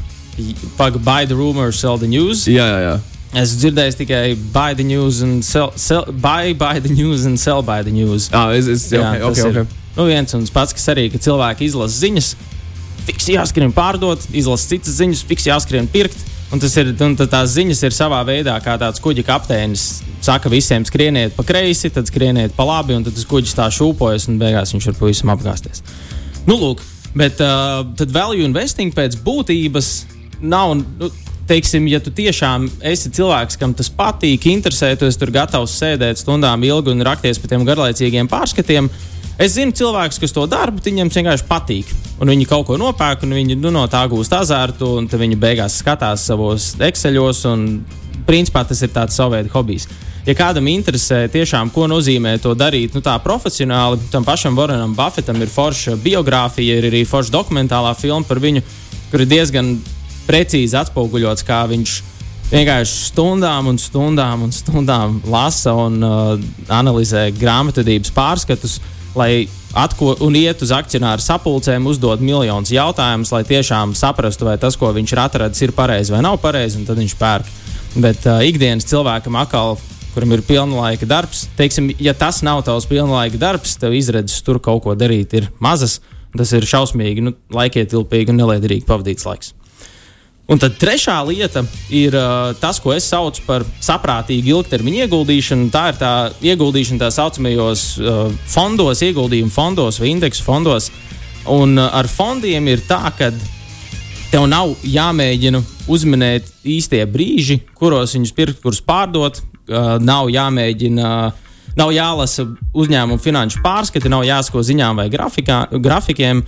pagaidi, 0.78 1.04
buy 1.04 1.26
the 1.26 1.36
rumor, 1.36 1.72
sell 1.72 1.98
the 1.98 2.08
news. 2.08 2.46
Jā, 2.46 2.64
jā, 2.64 2.80
jā. 2.88 3.00
Es 3.34 3.56
dzirdēju 3.56 3.96
tikai 3.96 4.38
buy 4.52 4.74
the 4.74 4.84
news 4.84 5.22
and 5.22 5.44
sell, 5.44 5.72
sell 5.76 6.06
buy, 6.12 6.54
buy 6.54 6.80
the 6.80 6.90
news 6.90 7.26
and 7.26 7.40
sell 7.40 7.62
by 7.62 7.82
the 7.84 7.92
news. 7.92 8.30
Ah, 8.32 8.52
es, 8.52 8.68
es, 8.68 8.90
Jā, 8.92 9.08
okay, 9.08 9.20
tas 9.20 9.40
okay, 9.40 9.52
ir 9.52 9.60
okay. 9.60 9.81
Nu, 10.02 10.10
viens 10.10 10.34
un 10.34 10.42
tas 10.42 10.54
pats, 10.54 10.74
kas 10.74 10.90
arī, 10.90 11.06
ka 11.14 11.22
cilvēki 11.22 11.68
izlasa 11.70 12.02
ziņas, 12.02 12.34
fiks 13.06 13.30
jāskrien 13.36 13.74
pārdot, 13.76 14.26
izlasa 14.34 14.74
citas 14.74 14.98
ziņas, 14.98 15.26
fiks 15.30 15.50
jāskrien 15.52 15.90
pirkt. 15.92 16.28
Un 16.52 16.60
tas 16.60 16.74
ir, 16.76 16.90
un 17.00 17.14
tās 17.16 17.54
ziņas 17.54 17.80
ir 17.88 17.94
savā 17.96 18.18
veidā 18.28 18.58
kā 18.60 18.74
tāds 18.80 19.00
kuģa 19.00 19.24
kapteinis. 19.24 20.02
Saka 20.22 20.50
visiem 20.52 20.84
skrieniet 20.84 21.38
pa 21.38 21.46
kreisi, 21.48 21.90
tad 21.96 22.10
skrieniet 22.12 22.58
pa 22.58 22.66
labi, 22.68 22.98
un 22.98 23.06
tad 23.06 23.16
tas 23.16 23.28
kuģis 23.30 23.56
tā 23.56 23.70
šūpojas, 23.72 24.28
un 24.28 24.42
beigās 24.42 24.74
viņš 24.76 24.90
var 24.90 24.98
pavisam 25.00 25.32
apgāzties. 25.32 25.80
Nu, 26.50 26.58
lūk, 26.60 26.84
bet 27.16 27.40
uh, 27.40 27.86
tad 27.96 28.12
value 28.12 28.44
investing 28.44 28.92
pēc 28.96 29.16
būtības 29.24 29.94
nav. 30.44 30.76
Nu, 31.00 31.12
Teiksim, 31.52 31.88
ja 31.92 32.00
tu 32.00 32.14
tiešām 32.16 32.70
esi 32.88 33.10
cilvēks, 33.12 33.58
kam 33.60 33.74
tas 33.76 33.90
patīk, 33.92 34.46
interesē, 34.48 34.94
tu 34.96 35.10
esi 35.10 35.32
gatavs 35.36 35.74
sēdēt 35.82 36.22
stundām 36.22 36.64
ilgi 36.64 36.94
un 36.94 37.04
rakties 37.04 37.42
par 37.42 37.52
tiem 37.52 37.66
garlaicīgiem 37.68 38.32
pārskatiem, 38.32 38.88
Es 39.42 39.56
zinu 39.56 39.74
cilvēkus, 39.74 40.20
kas 40.22 40.36
to 40.36 40.44
dara, 40.46 40.70
bet 40.70 40.86
viņiem 40.86 41.10
vienkārši 41.10 41.48
patīk. 41.50 41.88
Un 42.22 42.30
viņi 42.30 42.46
kaut 42.46 42.68
ko 42.68 42.76
nopērk, 42.78 43.24
un 43.26 43.32
viņi 43.34 43.56
nu, 43.58 43.72
no 43.74 43.88
tā 43.90 44.04
gūst 44.12 44.36
azartu, 44.38 44.92
un 45.00 45.08
viņi 45.10 45.40
beigās 45.42 45.80
skatās 45.82 46.28
savos 46.30 46.76
Excelos. 46.78 47.40
Un, 47.50 47.64
principā 48.28 48.64
tas 48.68 48.82
ir 48.86 48.92
tāds 48.94 49.18
savs 49.18 49.50
hobijs. 49.54 49.88
Ja 50.28 50.36
kādam 50.38 50.68
interesē 50.70 51.24
tiešām, 51.34 51.72
ko 51.74 51.88
nozīmē 51.90 52.36
to 52.42 52.54
darīt 52.54 52.94
nu, 52.94 53.02
tā 53.02 53.16
profesionāli, 53.24 53.98
tam 54.14 54.26
pašam 54.28 54.58
Warrenam 54.58 54.94
Buffetam 54.94 55.42
ir 55.42 55.50
forša 55.50 55.96
biogrāfija, 56.04 56.78
ir 56.78 56.92
arī 56.92 57.02
forša 57.10 57.34
dokumentālā 57.34 57.96
filma 57.98 58.28
par 58.28 58.38
viņu, 58.44 58.62
kur 59.10 59.24
ir 59.24 59.32
diezgan 59.32 59.74
precīzi 60.32 60.80
atspoguļots, 60.80 61.44
kā 61.48 61.66
viņš 61.72 62.00
vienkārši 62.52 63.08
stundām 63.10 63.70
un 63.72 63.80
stundām 63.80 64.46
un 64.46 64.52
stundām 64.56 65.20
lasa 65.32 65.74
un 65.76 66.00
uh, 66.04 66.34
analizē 66.72 67.30
grāmatvedības 67.36 68.12
pārskatus, 68.16 68.80
lai 69.16 69.48
atko 69.78 70.16
un 70.24 70.36
iet 70.36 70.64
uz 70.64 70.74
akcionāru 70.76 71.24
sapulcēm, 71.24 71.88
uzdot 71.88 72.24
miljonus 72.24 72.74
jautājumus, 72.76 73.32
lai 73.32 73.44
tiešām 73.48 73.96
saprastu, 73.96 74.48
vai 74.48 74.58
tas, 74.60 74.76
ko 74.80 74.92
viņš 74.96 75.16
ir 75.16 75.24
atradis, 75.24 75.64
ir 75.64 75.76
pareizi 75.76 76.16
vai 76.16 76.24
nav 76.24 76.40
pareizi, 76.44 76.80
un 76.80 76.88
tad 76.88 77.00
viņš 77.00 77.16
pērk. 77.20 77.56
Bet 78.00 78.28
uh, 78.28 78.44
ikdienas 78.48 78.88
cilvēkam 78.88 79.36
atkal, 79.40 79.80
kuram 80.16 80.36
ir 80.36 80.44
pilnlaika 80.48 81.08
darbs, 81.08 81.46
teiksim, 81.60 81.92
ja 82.04 82.16
tas 82.16 82.40
nav 82.44 82.64
tavs 82.68 82.88
pilnlaika 82.88 83.40
darbs, 83.40 83.78
tev 83.80 83.96
izredzes 83.96 84.44
tur 84.48 84.60
kaut 84.64 84.84
ko 84.88 84.96
darīt 84.96 85.36
ir 85.40 85.52
mazas. 85.64 86.00
Tas 86.32 86.54
ir 86.56 86.64
šausmīgi, 86.64 87.24
nu, 87.28 87.34
laikietilpīgi 87.52 88.32
un 88.32 88.38
neliederīgi 88.40 88.88
pavadīts 88.88 89.26
laiks. 89.28 89.50
Un 90.52 90.60
tad 90.60 90.76
trešā 90.76 91.16
lieta 91.24 91.64
ir 91.96 92.16
uh, 92.18 92.52
tas, 92.60 92.82
ko 92.84 92.92
es 92.92 93.06
saucu 93.08 93.46
par 93.48 93.64
saprātīgu 93.80 94.52
ilgtermiņa 94.52 95.06
ieguldīšanu. 95.06 95.70
Tā 95.72 95.84
ir 95.94 96.00
tā 96.02 96.12
ieguldīšana 96.44 97.06
tā 97.06 97.12
saucamajos 97.16 97.86
uh, 98.02 98.26
fondos, 98.52 99.00
ieguldījumu 99.08 99.54
fondos 99.54 100.02
vai 100.02 100.12
indeksu 100.12 100.44
fondos. 100.44 100.90
Un 101.48 101.78
uh, 101.80 101.88
ar 101.96 102.10
fondiem 102.12 102.68
ir 102.68 102.84
tā, 102.90 103.00
ka 103.16 103.32
tev 104.32 104.50
nav 104.52 104.76
jāmēģina 104.84 105.64
uzminēt 105.92 106.52
īstie 106.68 107.06
brīži, 107.08 107.62
kuros 107.80 108.18
viņus 108.18 108.36
pirkt, 108.36 108.60
kurus 108.66 108.84
pārdot. 108.84 109.40
Uh, 109.72 109.96
nav 110.04 110.28
jāmēģina. 110.34 111.14
Uh, 111.30 111.48
Nav 111.72 111.94
jālasa 111.96 112.44
uzņēmuma 112.76 113.22
finanšu 113.24 113.62
pārskati, 113.64 114.10
nav 114.12 114.26
jāsako 114.28 114.60
ziņām 114.68 114.98
vai 115.00 115.06
grafikā, 115.08 115.62
grafikiem. 115.80 116.42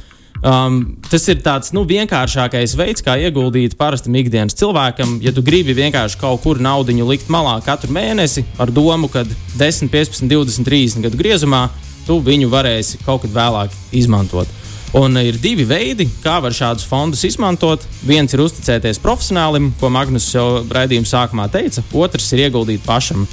Um, 0.44 0.98
tas 1.08 1.24
ir 1.32 1.40
tāds 1.40 1.72
nu, 1.72 1.86
vienkāršākais 1.88 2.74
veids, 2.76 3.04
kā 3.06 3.16
ieguldīt 3.16 3.78
parastam 3.80 4.16
ikdienas 4.20 4.58
cilvēkam. 4.60 5.16
Ja 5.24 5.32
tu 5.32 5.40
gribi 5.46 5.76
vienkārši 5.78 6.20
kaut 6.20 6.42
kur 6.44 6.60
naudu 6.60 6.96
likt 7.08 7.30
malā 7.32 7.56
katru 7.64 7.94
mēnesi 7.96 8.44
ar 8.60 8.72
domu, 8.72 9.08
ka 9.08 9.24
10, 9.56 9.88
15, 9.94 10.28
20, 10.28 10.68
30 10.68 11.08
gadu 11.08 11.20
griezumā 11.20 11.70
tu 12.04 12.20
viņu 12.20 12.50
varēsi 12.52 13.00
kaut 13.06 13.24
kad 13.24 13.32
vēlāk 13.32 13.78
izmantot. 13.96 14.52
Un 15.00 15.16
ir 15.18 15.40
divi 15.42 15.64
veidi, 15.66 16.06
kā 16.22 16.36
var 16.44 16.54
šādus 16.54 16.86
fondus 16.86 17.24
izmantot. 17.26 17.82
Viens 18.06 18.36
ir 18.36 18.44
uzticēties 18.44 19.00
profesionālim, 19.02 19.72
ko 19.80 19.90
Magnus 19.90 20.28
jau 20.36 20.66
raidījuma 20.70 21.10
sākumā 21.10 21.48
teica, 21.56 21.82
otrs 21.98 22.28
ir 22.36 22.44
ieguldīt 22.50 22.84
pašam. 22.86 23.24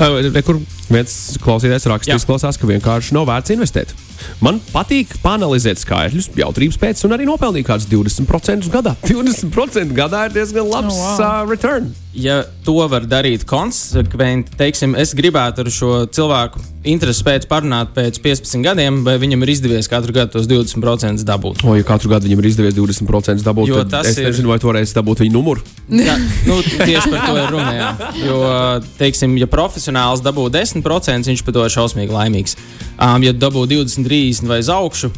Kur 0.00 0.58
viens 0.88 1.14
klausītājs 1.44 1.86
rakstīs, 1.92 2.24
izklausās, 2.24 2.58
ka 2.58 2.72
vienkārši 2.72 3.14
nav 3.14 3.28
vērts 3.28 3.54
investēt. 3.54 3.94
Man 4.44 4.60
patīk 4.72 5.16
panelizēt 5.24 5.82
skaitļus, 5.82 6.30
jautrības 6.38 6.80
pēc, 6.80 7.04
un 7.08 7.16
arī 7.16 7.28
nopelnīt 7.28 7.68
kādus 7.68 7.88
20% 7.90 8.70
gadā. 8.72 8.96
20% 9.10 9.94
gadā 9.96 10.26
ir 10.28 10.38
diezgan 10.38 10.70
labs 10.70 10.96
oh, 10.96 11.04
wow. 11.18 11.44
uh, 11.44 11.50
return. 11.50 11.92
Ja 12.14 12.44
to 12.62 12.76
var 12.86 13.02
darīt 13.10 13.42
konsekventi, 13.50 14.52
teiksim, 14.58 14.92
es 14.94 15.10
gribētu 15.18 15.64
ar 15.64 15.70
šo 15.74 15.88
cilvēku 16.14 16.60
interesi 16.86 17.24
pēc 17.26 17.48
parunāt 17.50 17.90
pēc 17.96 18.20
15 18.22 18.62
gadiem, 18.62 19.00
vai 19.06 19.16
viņam 19.18 19.42
ir 19.42 19.50
izdevies 19.54 19.88
katru 19.90 20.14
gadu 20.14 20.36
tos 20.36 20.46
20% 20.46 21.24
dabūt. 21.26 21.64
O, 21.66 21.74
ja 21.74 21.82
katru 21.88 22.12
gadu 22.12 22.28
viņam 22.28 22.42
ir 22.44 22.48
izdevies 22.52 22.76
20% 22.78 23.42
dabūt, 23.42 23.72
Jo 23.72 23.82
tad 23.88 24.06
es 24.06 24.18
ir- 24.22 24.28
nezinu, 24.30 24.52
vai 24.52 24.60
toreiz 24.62 24.94
dabūt 24.94 25.24
viņa 25.24 25.34
numuru. 25.34 25.64
Jā, 25.90 26.14
nu, 26.46 26.60
tieši 26.62 27.10
par 27.10 27.26
to 27.26 27.36
ir 27.40 27.50
runa. 27.50 27.72
Jā. 27.74 27.90
Jo, 28.22 28.40
teiksim, 29.00 29.34
ja 29.40 29.50
profesionāls 29.50 30.22
dabū 30.22 30.46
10%, 30.54 31.26
viņš 31.32 31.44
par 31.48 31.58
to 31.58 31.64
ir 31.66 31.74
šausmīgi 31.74 32.14
laimīgs. 32.14 32.54
Um, 32.94 33.26
ja 33.26 33.32
dabū 33.34 33.66
20, 33.66 34.06
30 34.06 34.46
vai 34.54 34.60
uz 34.62 34.70
augšu, 34.70 35.10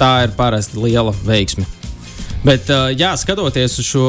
tā 0.00 0.14
ir 0.24 0.32
parasti 0.38 0.80
liela 0.80 1.12
veiksme. 1.26 1.66
Bet, 2.44 2.68
uh, 2.70 2.88
jā, 2.94 3.10
skatoties 3.18 3.80
uz 3.82 3.86
šo 3.88 4.04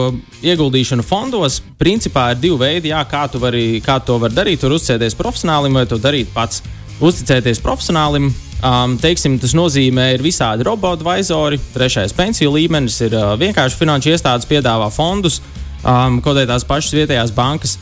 ieguldīšanu 0.46 1.02
fondos, 1.06 1.60
principā 1.80 2.28
ir 2.34 2.42
divi 2.44 2.60
veidi, 2.62 2.92
jā, 2.92 3.00
kā, 3.10 3.24
tu 3.32 3.42
vari, 3.42 3.80
kā 3.82 3.98
to 4.06 4.20
var 4.22 4.34
darīt. 4.34 4.62
Tur 4.62 4.76
uzticēties 4.76 5.18
profesionālim 5.18 5.80
vai 5.80 5.88
to 5.90 5.98
darīt 6.02 6.30
pats. 6.36 6.62
Uzticēties 7.02 7.62
profesionālim, 7.64 8.28
um, 8.30 8.98
teiksim, 9.02 9.40
tas 9.42 9.56
nozīmē, 9.58 10.12
ir 10.14 10.24
visādi 10.24 10.68
robotu-vaizori. 10.68 11.58
Trešais 11.74 12.14
pensiju 12.14 12.54
līmenis 12.54 13.00
ir 13.08 13.18
uh, 13.18 13.34
vienkārši 13.40 13.80
finanšu 13.80 14.14
iestādes 14.14 14.50
piedāvā 14.50 14.92
fondus, 14.94 15.40
um, 15.82 16.20
kaut 16.22 16.38
arī 16.38 16.52
tās 16.52 16.68
pašas 16.70 17.00
vietējās 17.00 17.34
bankas. 17.34 17.80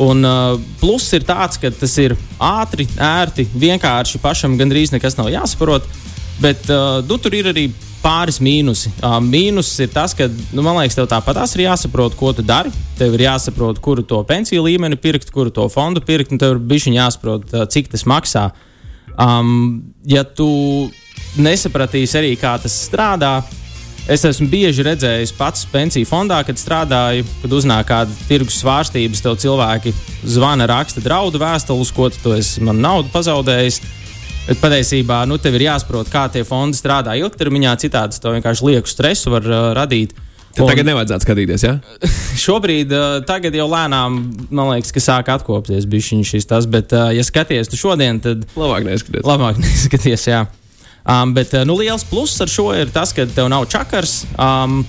Un 0.00 0.24
uh, 0.24 0.54
pluss 0.80 1.12
ir 1.12 1.26
tāds, 1.28 1.60
ka 1.60 1.68
tas 1.76 1.98
ir 2.00 2.16
ātri, 2.40 2.88
ērti, 2.96 3.44
vienkārši 3.52 4.22
pašam 4.22 4.56
gandrīz 4.56 4.94
nekas 4.94 5.18
nav 5.20 5.28
jāsaprot. 5.28 5.84
Bet 6.40 6.64
uh, 6.72 7.02
nu, 7.04 7.20
tur 7.20 7.36
ir 7.36 7.52
arī 7.52 7.68
pāris 8.02 8.40
mīnusi. 8.42 8.92
Uh, 9.00 9.18
mīnus 9.24 9.70
ir 9.84 9.90
tas, 9.92 10.14
ka, 10.16 10.28
nu, 10.54 10.64
man 10.64 10.78
liekas, 10.80 10.96
tev 10.98 11.08
tāpat 11.10 11.40
ir 11.54 11.66
jāsaprot, 11.66 12.16
ko 12.18 12.32
tu 12.36 12.44
dari. 12.46 12.72
Tev 12.98 13.14
ir 13.16 13.26
jāsaprot, 13.26 13.80
kuru 13.82 14.04
to 14.06 14.22
pensiju 14.28 14.64
līmeni 14.66 14.98
pirkt, 15.00 15.32
kuru 15.34 15.52
to 15.54 15.68
fondu 15.72 16.02
pirkt, 16.04 16.32
un 16.32 16.40
tev 16.40 16.56
ir 16.56 16.64
bijis 16.72 16.88
jāsaprot, 16.90 17.46
uh, 17.54 17.68
cik 17.68 17.92
tas 17.92 18.06
maksā. 18.08 18.50
Um, 19.20 19.92
ja 20.08 20.24
tu 20.24 20.90
nesapratīsi 21.40 22.18
arī, 22.20 22.34
kā 22.40 22.56
tas 22.62 22.74
strādā, 22.88 23.40
es 24.10 24.24
esmu 24.26 24.48
bieži 24.50 24.84
redzējis 24.86 25.34
pats 25.36 25.66
pensiju 25.70 26.08
fondā, 26.08 26.40
kad 26.46 26.58
strādāju, 26.58 27.26
kad 27.42 27.54
uznāk 27.54 27.90
kāda 27.90 28.16
tirgus 28.28 28.58
svārstības, 28.62 29.22
tev 29.22 29.36
cilvēki 29.42 29.92
zvana, 30.24 30.66
raksta 30.70 31.02
draudu 31.04 31.40
vēstules, 31.42 31.92
ko 31.94 32.08
tu 32.14 32.34
esi 32.38 32.64
man 32.64 32.80
naudu 32.82 33.12
pazaudējis. 33.12 33.82
Bet 34.50 34.58
patiesībā 34.58 35.20
nu, 35.30 35.36
tev 35.38 35.54
ir 35.60 35.68
jāsaprot, 35.68 36.08
kā 36.10 36.24
tie 36.34 36.40
fondi 36.42 36.74
strādā 36.74 37.14
ilgtermiņā, 37.20 37.76
citādi 37.84 38.18
tas 38.18 38.32
vienkārši 38.34 38.66
lieku 38.66 38.90
stresu 38.90 39.30
var 39.30 39.44
uh, 39.46 39.58
radīt. 39.78 40.16
Tad 40.56 40.66
tagad 40.66 40.88
nevajadzētu 40.88 41.22
skatīties, 41.22 41.62
ja? 41.62 41.76
Šobrīd, 42.44 42.90
uh, 42.90 43.20
tagad 43.28 43.54
jau 43.54 43.68
lēnām, 43.70 44.16
man 44.50 44.72
liekas, 44.72 44.90
ka 44.96 45.02
sāk 45.04 45.30
atkopties 45.30 45.86
šis 46.26 46.50
tas, 46.50 46.66
bet, 46.66 46.90
uh, 46.90 47.12
ja 47.14 47.22
skaties 47.22 47.70
tu 47.70 47.78
šodien, 47.78 48.18
tad 48.18 48.42
Labāk 48.58 48.88
neskaties. 48.88 49.22
labāk 49.22 49.60
neskaties. 49.62 50.26
Jā. 50.26 50.40
Um, 51.06 51.30
bet 51.32 51.54
uh, 51.54 51.62
nu, 51.62 51.78
liels 51.78 52.02
pluss 52.10 52.42
ar 52.42 52.50
šo 52.50 52.72
ir 52.74 52.90
tas, 52.90 53.14
ka 53.14 53.28
tev 53.30 53.46
nav 53.52 53.68
čakars. 53.70 54.24
Um, 54.34 54.82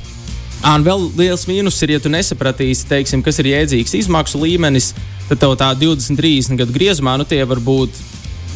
Un 0.62 0.84
vēl 0.86 1.08
liels 1.18 1.48
mīnus 1.50 1.80
ir, 1.82 1.96
ja 1.96 2.00
tu 2.02 2.10
nesapratīsi, 2.14 2.86
teiksim, 2.86 3.24
kas 3.26 3.40
ir 3.42 3.48
jēdzīgs 3.50 3.96
izmaksu 3.98 4.38
līmenis, 4.44 4.92
tad 5.26 5.40
tev 5.42 5.56
tā 5.58 5.72
20, 5.74 6.14
30 6.20 6.60
gadu 6.60 6.76
griezumā 6.76 7.16
nu, 7.18 7.26
tie 7.26 7.42
var 7.50 7.58
būt 7.66 7.98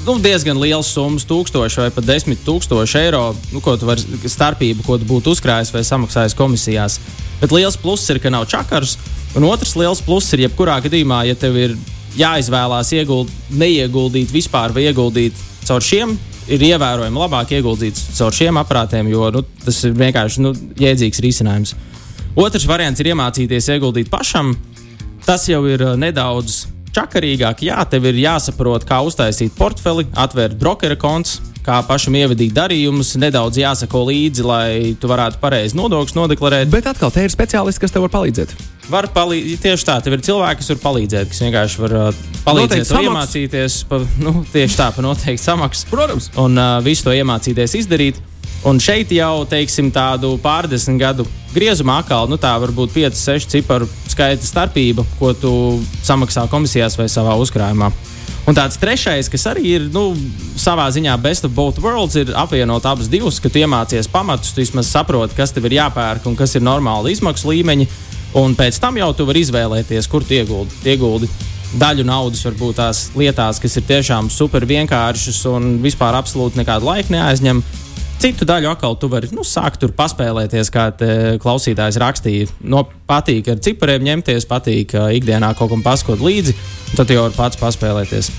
nu, 0.06 0.16
diezgan 0.22 0.60
liels 0.62 0.90
summas, 0.94 1.26
tūkstoši 1.30 1.82
vai 1.82 1.90
pat 1.94 2.06
desmit 2.08 2.42
tūkstoši 2.46 3.00
eiro, 3.02 3.24
nu, 3.54 3.62
ko 3.64 3.76
tu 3.80 3.88
vari 3.90 4.30
starpību, 4.30 4.86
ko 4.86 5.00
tu 5.02 5.08
būtu 5.10 5.34
uzkrājis 5.34 5.74
vai 5.74 5.84
samaksājis 5.88 6.38
komisijās. 6.38 7.00
Bet 7.42 7.54
liels 7.56 7.78
pluss 7.82 8.10
ir, 8.14 8.22
ka 8.24 8.32
nav 8.34 8.48
čakars. 8.52 8.96
Un 9.36 9.48
otrs 9.50 9.76
liels 9.80 10.04
pluss 10.06 10.34
ir, 10.34 10.46
jebkurā 10.46 10.78
gadījumā, 10.86 11.24
ja 11.30 11.36
tev 11.40 11.58
ir 11.60 11.76
jāizvēlās 12.16 12.94
ieguld, 12.96 13.34
neieguldīt 13.60 14.32
vispār 14.32 14.76
vai 14.76 14.86
ieguldīt 14.88 15.36
caur 15.66 15.84
šiem, 15.84 16.14
ir 16.48 16.64
ievērojami 16.70 17.20
labāk 17.20 17.56
ieguldīt 17.58 18.00
caur 18.16 18.36
šiem 18.36 18.62
aparātiem, 18.62 19.10
jo 19.12 19.32
nu, 19.34 19.44
tas 19.66 19.82
ir 19.88 19.98
vienkārši 19.98 20.46
nu, 20.46 20.54
jēdzīgs 20.80 21.24
risinājums. 21.26 21.76
Otrs 22.36 22.68
variants 22.68 23.02
ir 23.02 23.14
iemācīties 23.14 23.72
ieguldīt 23.74 24.12
pašam. 24.12 24.54
Tas 25.26 25.48
jau 25.50 25.64
ir 25.66 25.82
uh, 25.82 25.96
nedaudz 25.98 26.66
čakarīgāk. 26.96 27.66
Jā, 27.68 27.82
tev 27.90 28.08
ir 28.12 28.22
jāsaprot, 28.24 28.88
kā 28.88 29.02
uztaisīt 29.06 29.56
portfeli, 29.58 30.08
atvērt 30.16 30.58
brokera 30.60 30.98
konts, 31.00 31.40
kā 31.66 31.80
pašam 31.88 32.16
ievadīt 32.20 32.54
darījumus, 32.56 33.16
nedaudz 33.22 33.58
jāsako 33.60 34.06
līdzi, 34.10 34.46
lai 34.46 34.70
tu 35.02 35.10
varētu 35.10 35.42
pareizi 35.42 35.78
nodokļus 35.80 36.18
nodeklarēt. 36.18 36.70
Bet 36.74 36.90
atkal, 36.92 37.14
te 37.14 37.26
ir 37.26 37.34
speciālisti, 37.34 37.82
kas 37.82 37.96
tev 37.96 38.06
var 38.06 38.14
palīdzēt. 38.20 38.54
Var 38.92 39.10
palīdzēt, 39.16 39.64
tieši 39.64 39.88
tā, 39.88 39.98
tev 40.06 40.18
ir 40.18 40.26
cilvēki, 40.28 40.62
kas 40.62 40.72
var 40.76 40.82
palīdzēt, 40.84 41.32
kas 41.32 41.42
vienkārši 41.42 41.82
var 41.82 41.98
uh, 41.98 42.22
palīdzēt 42.46 42.94
iemācīties, 43.02 43.80
pa, 43.90 44.02
nu, 44.22 44.38
tieši 44.54 44.78
tā, 44.78 44.92
pa 44.94 45.06
noteikti 45.06 45.42
samaksu. 45.42 45.90
Protams. 45.90 46.30
Un 46.42 46.60
uh, 46.62 46.78
visu 46.86 47.08
to 47.08 47.18
iemācīties 47.18 47.80
izdarīt. 47.82 48.22
Un 48.66 48.80
šeit 48.82 49.12
jau, 49.14 49.46
teiksim, 49.46 49.92
tādu 49.94 50.32
pārdesmit 50.42 50.98
gadu 50.98 51.28
griezumā, 51.54 52.00
atkal, 52.02 52.26
nu, 52.26 52.40
tā 52.42 52.56
var 52.58 52.74
būt 52.74 52.96
5, 52.96 53.20
6 53.20 53.52
ciparu 53.54 53.86
skaita 54.10 54.46
starpība, 54.46 55.06
ko 55.20 55.32
tu 55.38 55.52
samaksā 56.02 56.48
komisijās 56.50 56.98
vai 56.98 57.06
savā 57.12 57.38
uzkrājumā. 57.38 57.92
Un 58.46 58.58
tāds 58.58 58.78
trešais, 58.78 59.30
kas 59.30 59.46
arī 59.50 59.76
ir 59.78 59.86
nu, 59.94 60.12
savā 60.58 60.86
ziņā 60.94 61.14
best 61.22 61.46
of 61.46 61.54
both 61.54 61.82
worlds, 61.82 62.18
ir 62.18 62.34
apvienot 62.38 62.86
abas 62.86 63.10
divas, 63.10 63.40
ka 63.42 63.50
tu 63.50 63.62
iemācies 63.62 64.10
pamatus, 64.10 64.54
tu 64.54 64.62
vismaz 64.62 64.90
saproti, 64.90 65.38
kas 65.38 65.54
tev 65.54 65.66
ir 65.70 65.80
jāpērk 65.80 66.26
un 66.30 66.38
kas 66.38 66.58
ir 66.58 66.66
normāli 66.66 67.14
izmaksu 67.14 67.54
līmeņi. 67.54 67.90
Un 68.42 68.54
pēc 68.58 68.78
tam 68.82 68.98
jau 69.00 69.14
tu 69.16 69.26
vari 69.30 69.46
izvēlēties, 69.46 70.10
kur 70.12 70.26
tu 70.26 70.38
ieguldi. 70.38 70.82
ieguldi 70.90 71.30
daļu 71.76 72.06
naudas 72.08 72.44
varbūt 72.46 72.78
tās 72.80 73.00
lietās, 73.18 73.60
kas 73.60 73.74
ir 73.80 73.86
tiešām 73.88 74.30
super 74.32 74.66
vienkāršas 74.68 75.42
un 75.52 75.76
vispār 75.84 76.16
absolūti 76.18 76.62
nekādu 76.62 76.88
laiku 76.88 77.16
neaizņem. 77.16 77.62
Citu 78.16 78.46
daļu 78.48 78.70
atkal 78.72 78.96
tu 78.98 79.10
vari 79.12 79.28
nu, 79.36 79.44
sākt 79.44 79.82
tur 79.82 79.92
paspēlēties, 79.96 80.72
kā 80.74 80.88
klausītājs 81.44 82.00
rakstīja. 82.02 82.48
No, 82.64 82.86
patīk 83.10 83.50
ar 83.52 83.60
cipariem 83.64 84.06
ņemties, 84.08 84.48
patīk 84.50 84.96
ikdienā 84.96 85.52
kaut 85.60 85.74
kam 85.74 85.84
paskot 85.86 86.24
līdzi, 86.24 86.56
tad 86.96 87.12
jau 87.12 87.26
var 87.26 87.36
pats 87.36 87.60
paspēlēties. 87.60 88.32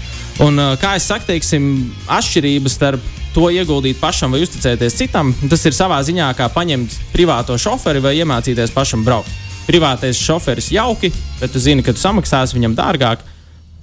Un, 0.46 0.58
kā 0.80 0.96
es 0.96 1.06
saku, 1.08 1.28
teiksim, 1.28 1.68
atšķirības 2.12 2.76
starp 2.76 3.12
to 3.36 3.50
ieguldīt 3.52 4.00
pašam 4.00 4.32
vai 4.32 4.40
uzticēties 4.46 4.96
citam, 4.96 5.34
tas 5.52 5.64
ir 5.68 5.76
savā 5.76 6.00
ziņā 6.08 6.30
kā 6.38 6.48
paņemt 6.52 6.96
privāto 7.12 7.56
šoferi 7.60 8.00
vai 8.04 8.16
iemācīties 8.22 8.72
pašam 8.72 9.04
braukt. 9.04 9.32
Privātais 9.68 10.16
šoferis 10.16 10.70
jauki, 10.72 11.10
bet 11.40 11.52
tu 11.52 11.60
zini, 11.60 11.84
ka 11.84 11.92
tu 11.92 12.00
samaksāsi 12.00 12.56
viņam 12.56 12.76
dārgāk 12.78 13.24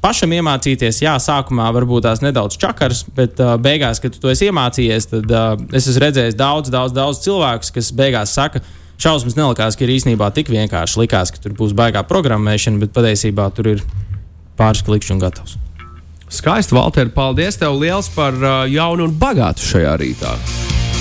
pašam 0.04 0.36
iemācīties, 0.36 1.02
jā, 1.06 1.16
sākumā 1.22 1.70
varbūt 1.76 2.06
tās 2.08 2.22
nedaudz 2.24 2.60
čakars, 2.60 3.06
bet 3.16 3.40
uh, 3.42 3.56
beigās, 3.62 4.02
kad 4.04 4.14
tu 4.14 4.22
to 4.24 4.32
esi 4.34 4.50
iemācījies, 4.52 5.10
tad 5.14 5.32
uh, 5.32 5.54
es 5.72 5.88
esmu 5.88 6.04
redzējis 6.06 6.40
daudz, 6.40 6.72
daudz, 6.74 6.96
daudz 6.96 7.24
cilvēkus, 7.24 7.72
kas 7.76 7.92
beigās 7.96 8.36
saka, 8.36 8.64
šausmas 9.02 9.38
nelikās, 9.40 9.78
ka 9.80 9.88
ir 9.88 9.96
īstenībā 9.96 10.30
tik 10.36 10.52
vienkārši. 10.54 11.00
Likās, 11.04 11.34
ka 11.34 11.42
tur 11.44 11.56
būs 11.58 11.76
baigā 11.78 12.04
programmēšana, 12.08 12.82
bet 12.84 12.96
patiesībā 12.96 13.50
tur 13.56 13.74
ir 13.76 13.86
pāris 14.60 14.84
klikšķi 14.86 15.16
un 15.16 15.24
gatavs. 15.24 15.58
Skaisti, 16.34 16.74
Valter, 16.74 17.12
paldies 17.14 17.60
tev 17.62 17.78
liels 17.78 18.10
par 18.14 18.34
uh, 18.34 18.64
jaunu 18.70 19.08
un 19.08 19.18
bagātu 19.22 19.66
šajā 19.70 19.98
rītā. 20.02 20.36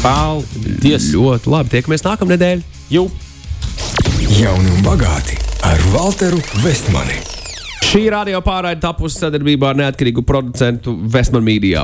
Paldies! 0.03 1.13
Ļoti 1.15 1.53
labi, 1.53 1.73
tiekamies 1.77 2.05
nākamnedēļ. 2.09 2.65
Jū! 2.93 3.07
Jauni 4.33 4.75
un 4.75 4.83
bagāti 4.87 5.39
ar 5.69 5.87
Walteru 5.95 6.43
Vestmani. 6.65 7.42
Šī 7.93 8.07
radio 8.09 8.39
pārraide 8.41 8.81
tapusi 8.81 9.19
sadarbībā 9.21 9.75
ar 9.75 9.77
neatkarīgu 9.77 10.23
producentu 10.25 10.95
Vestman 11.13 11.45
Media. 11.45 11.83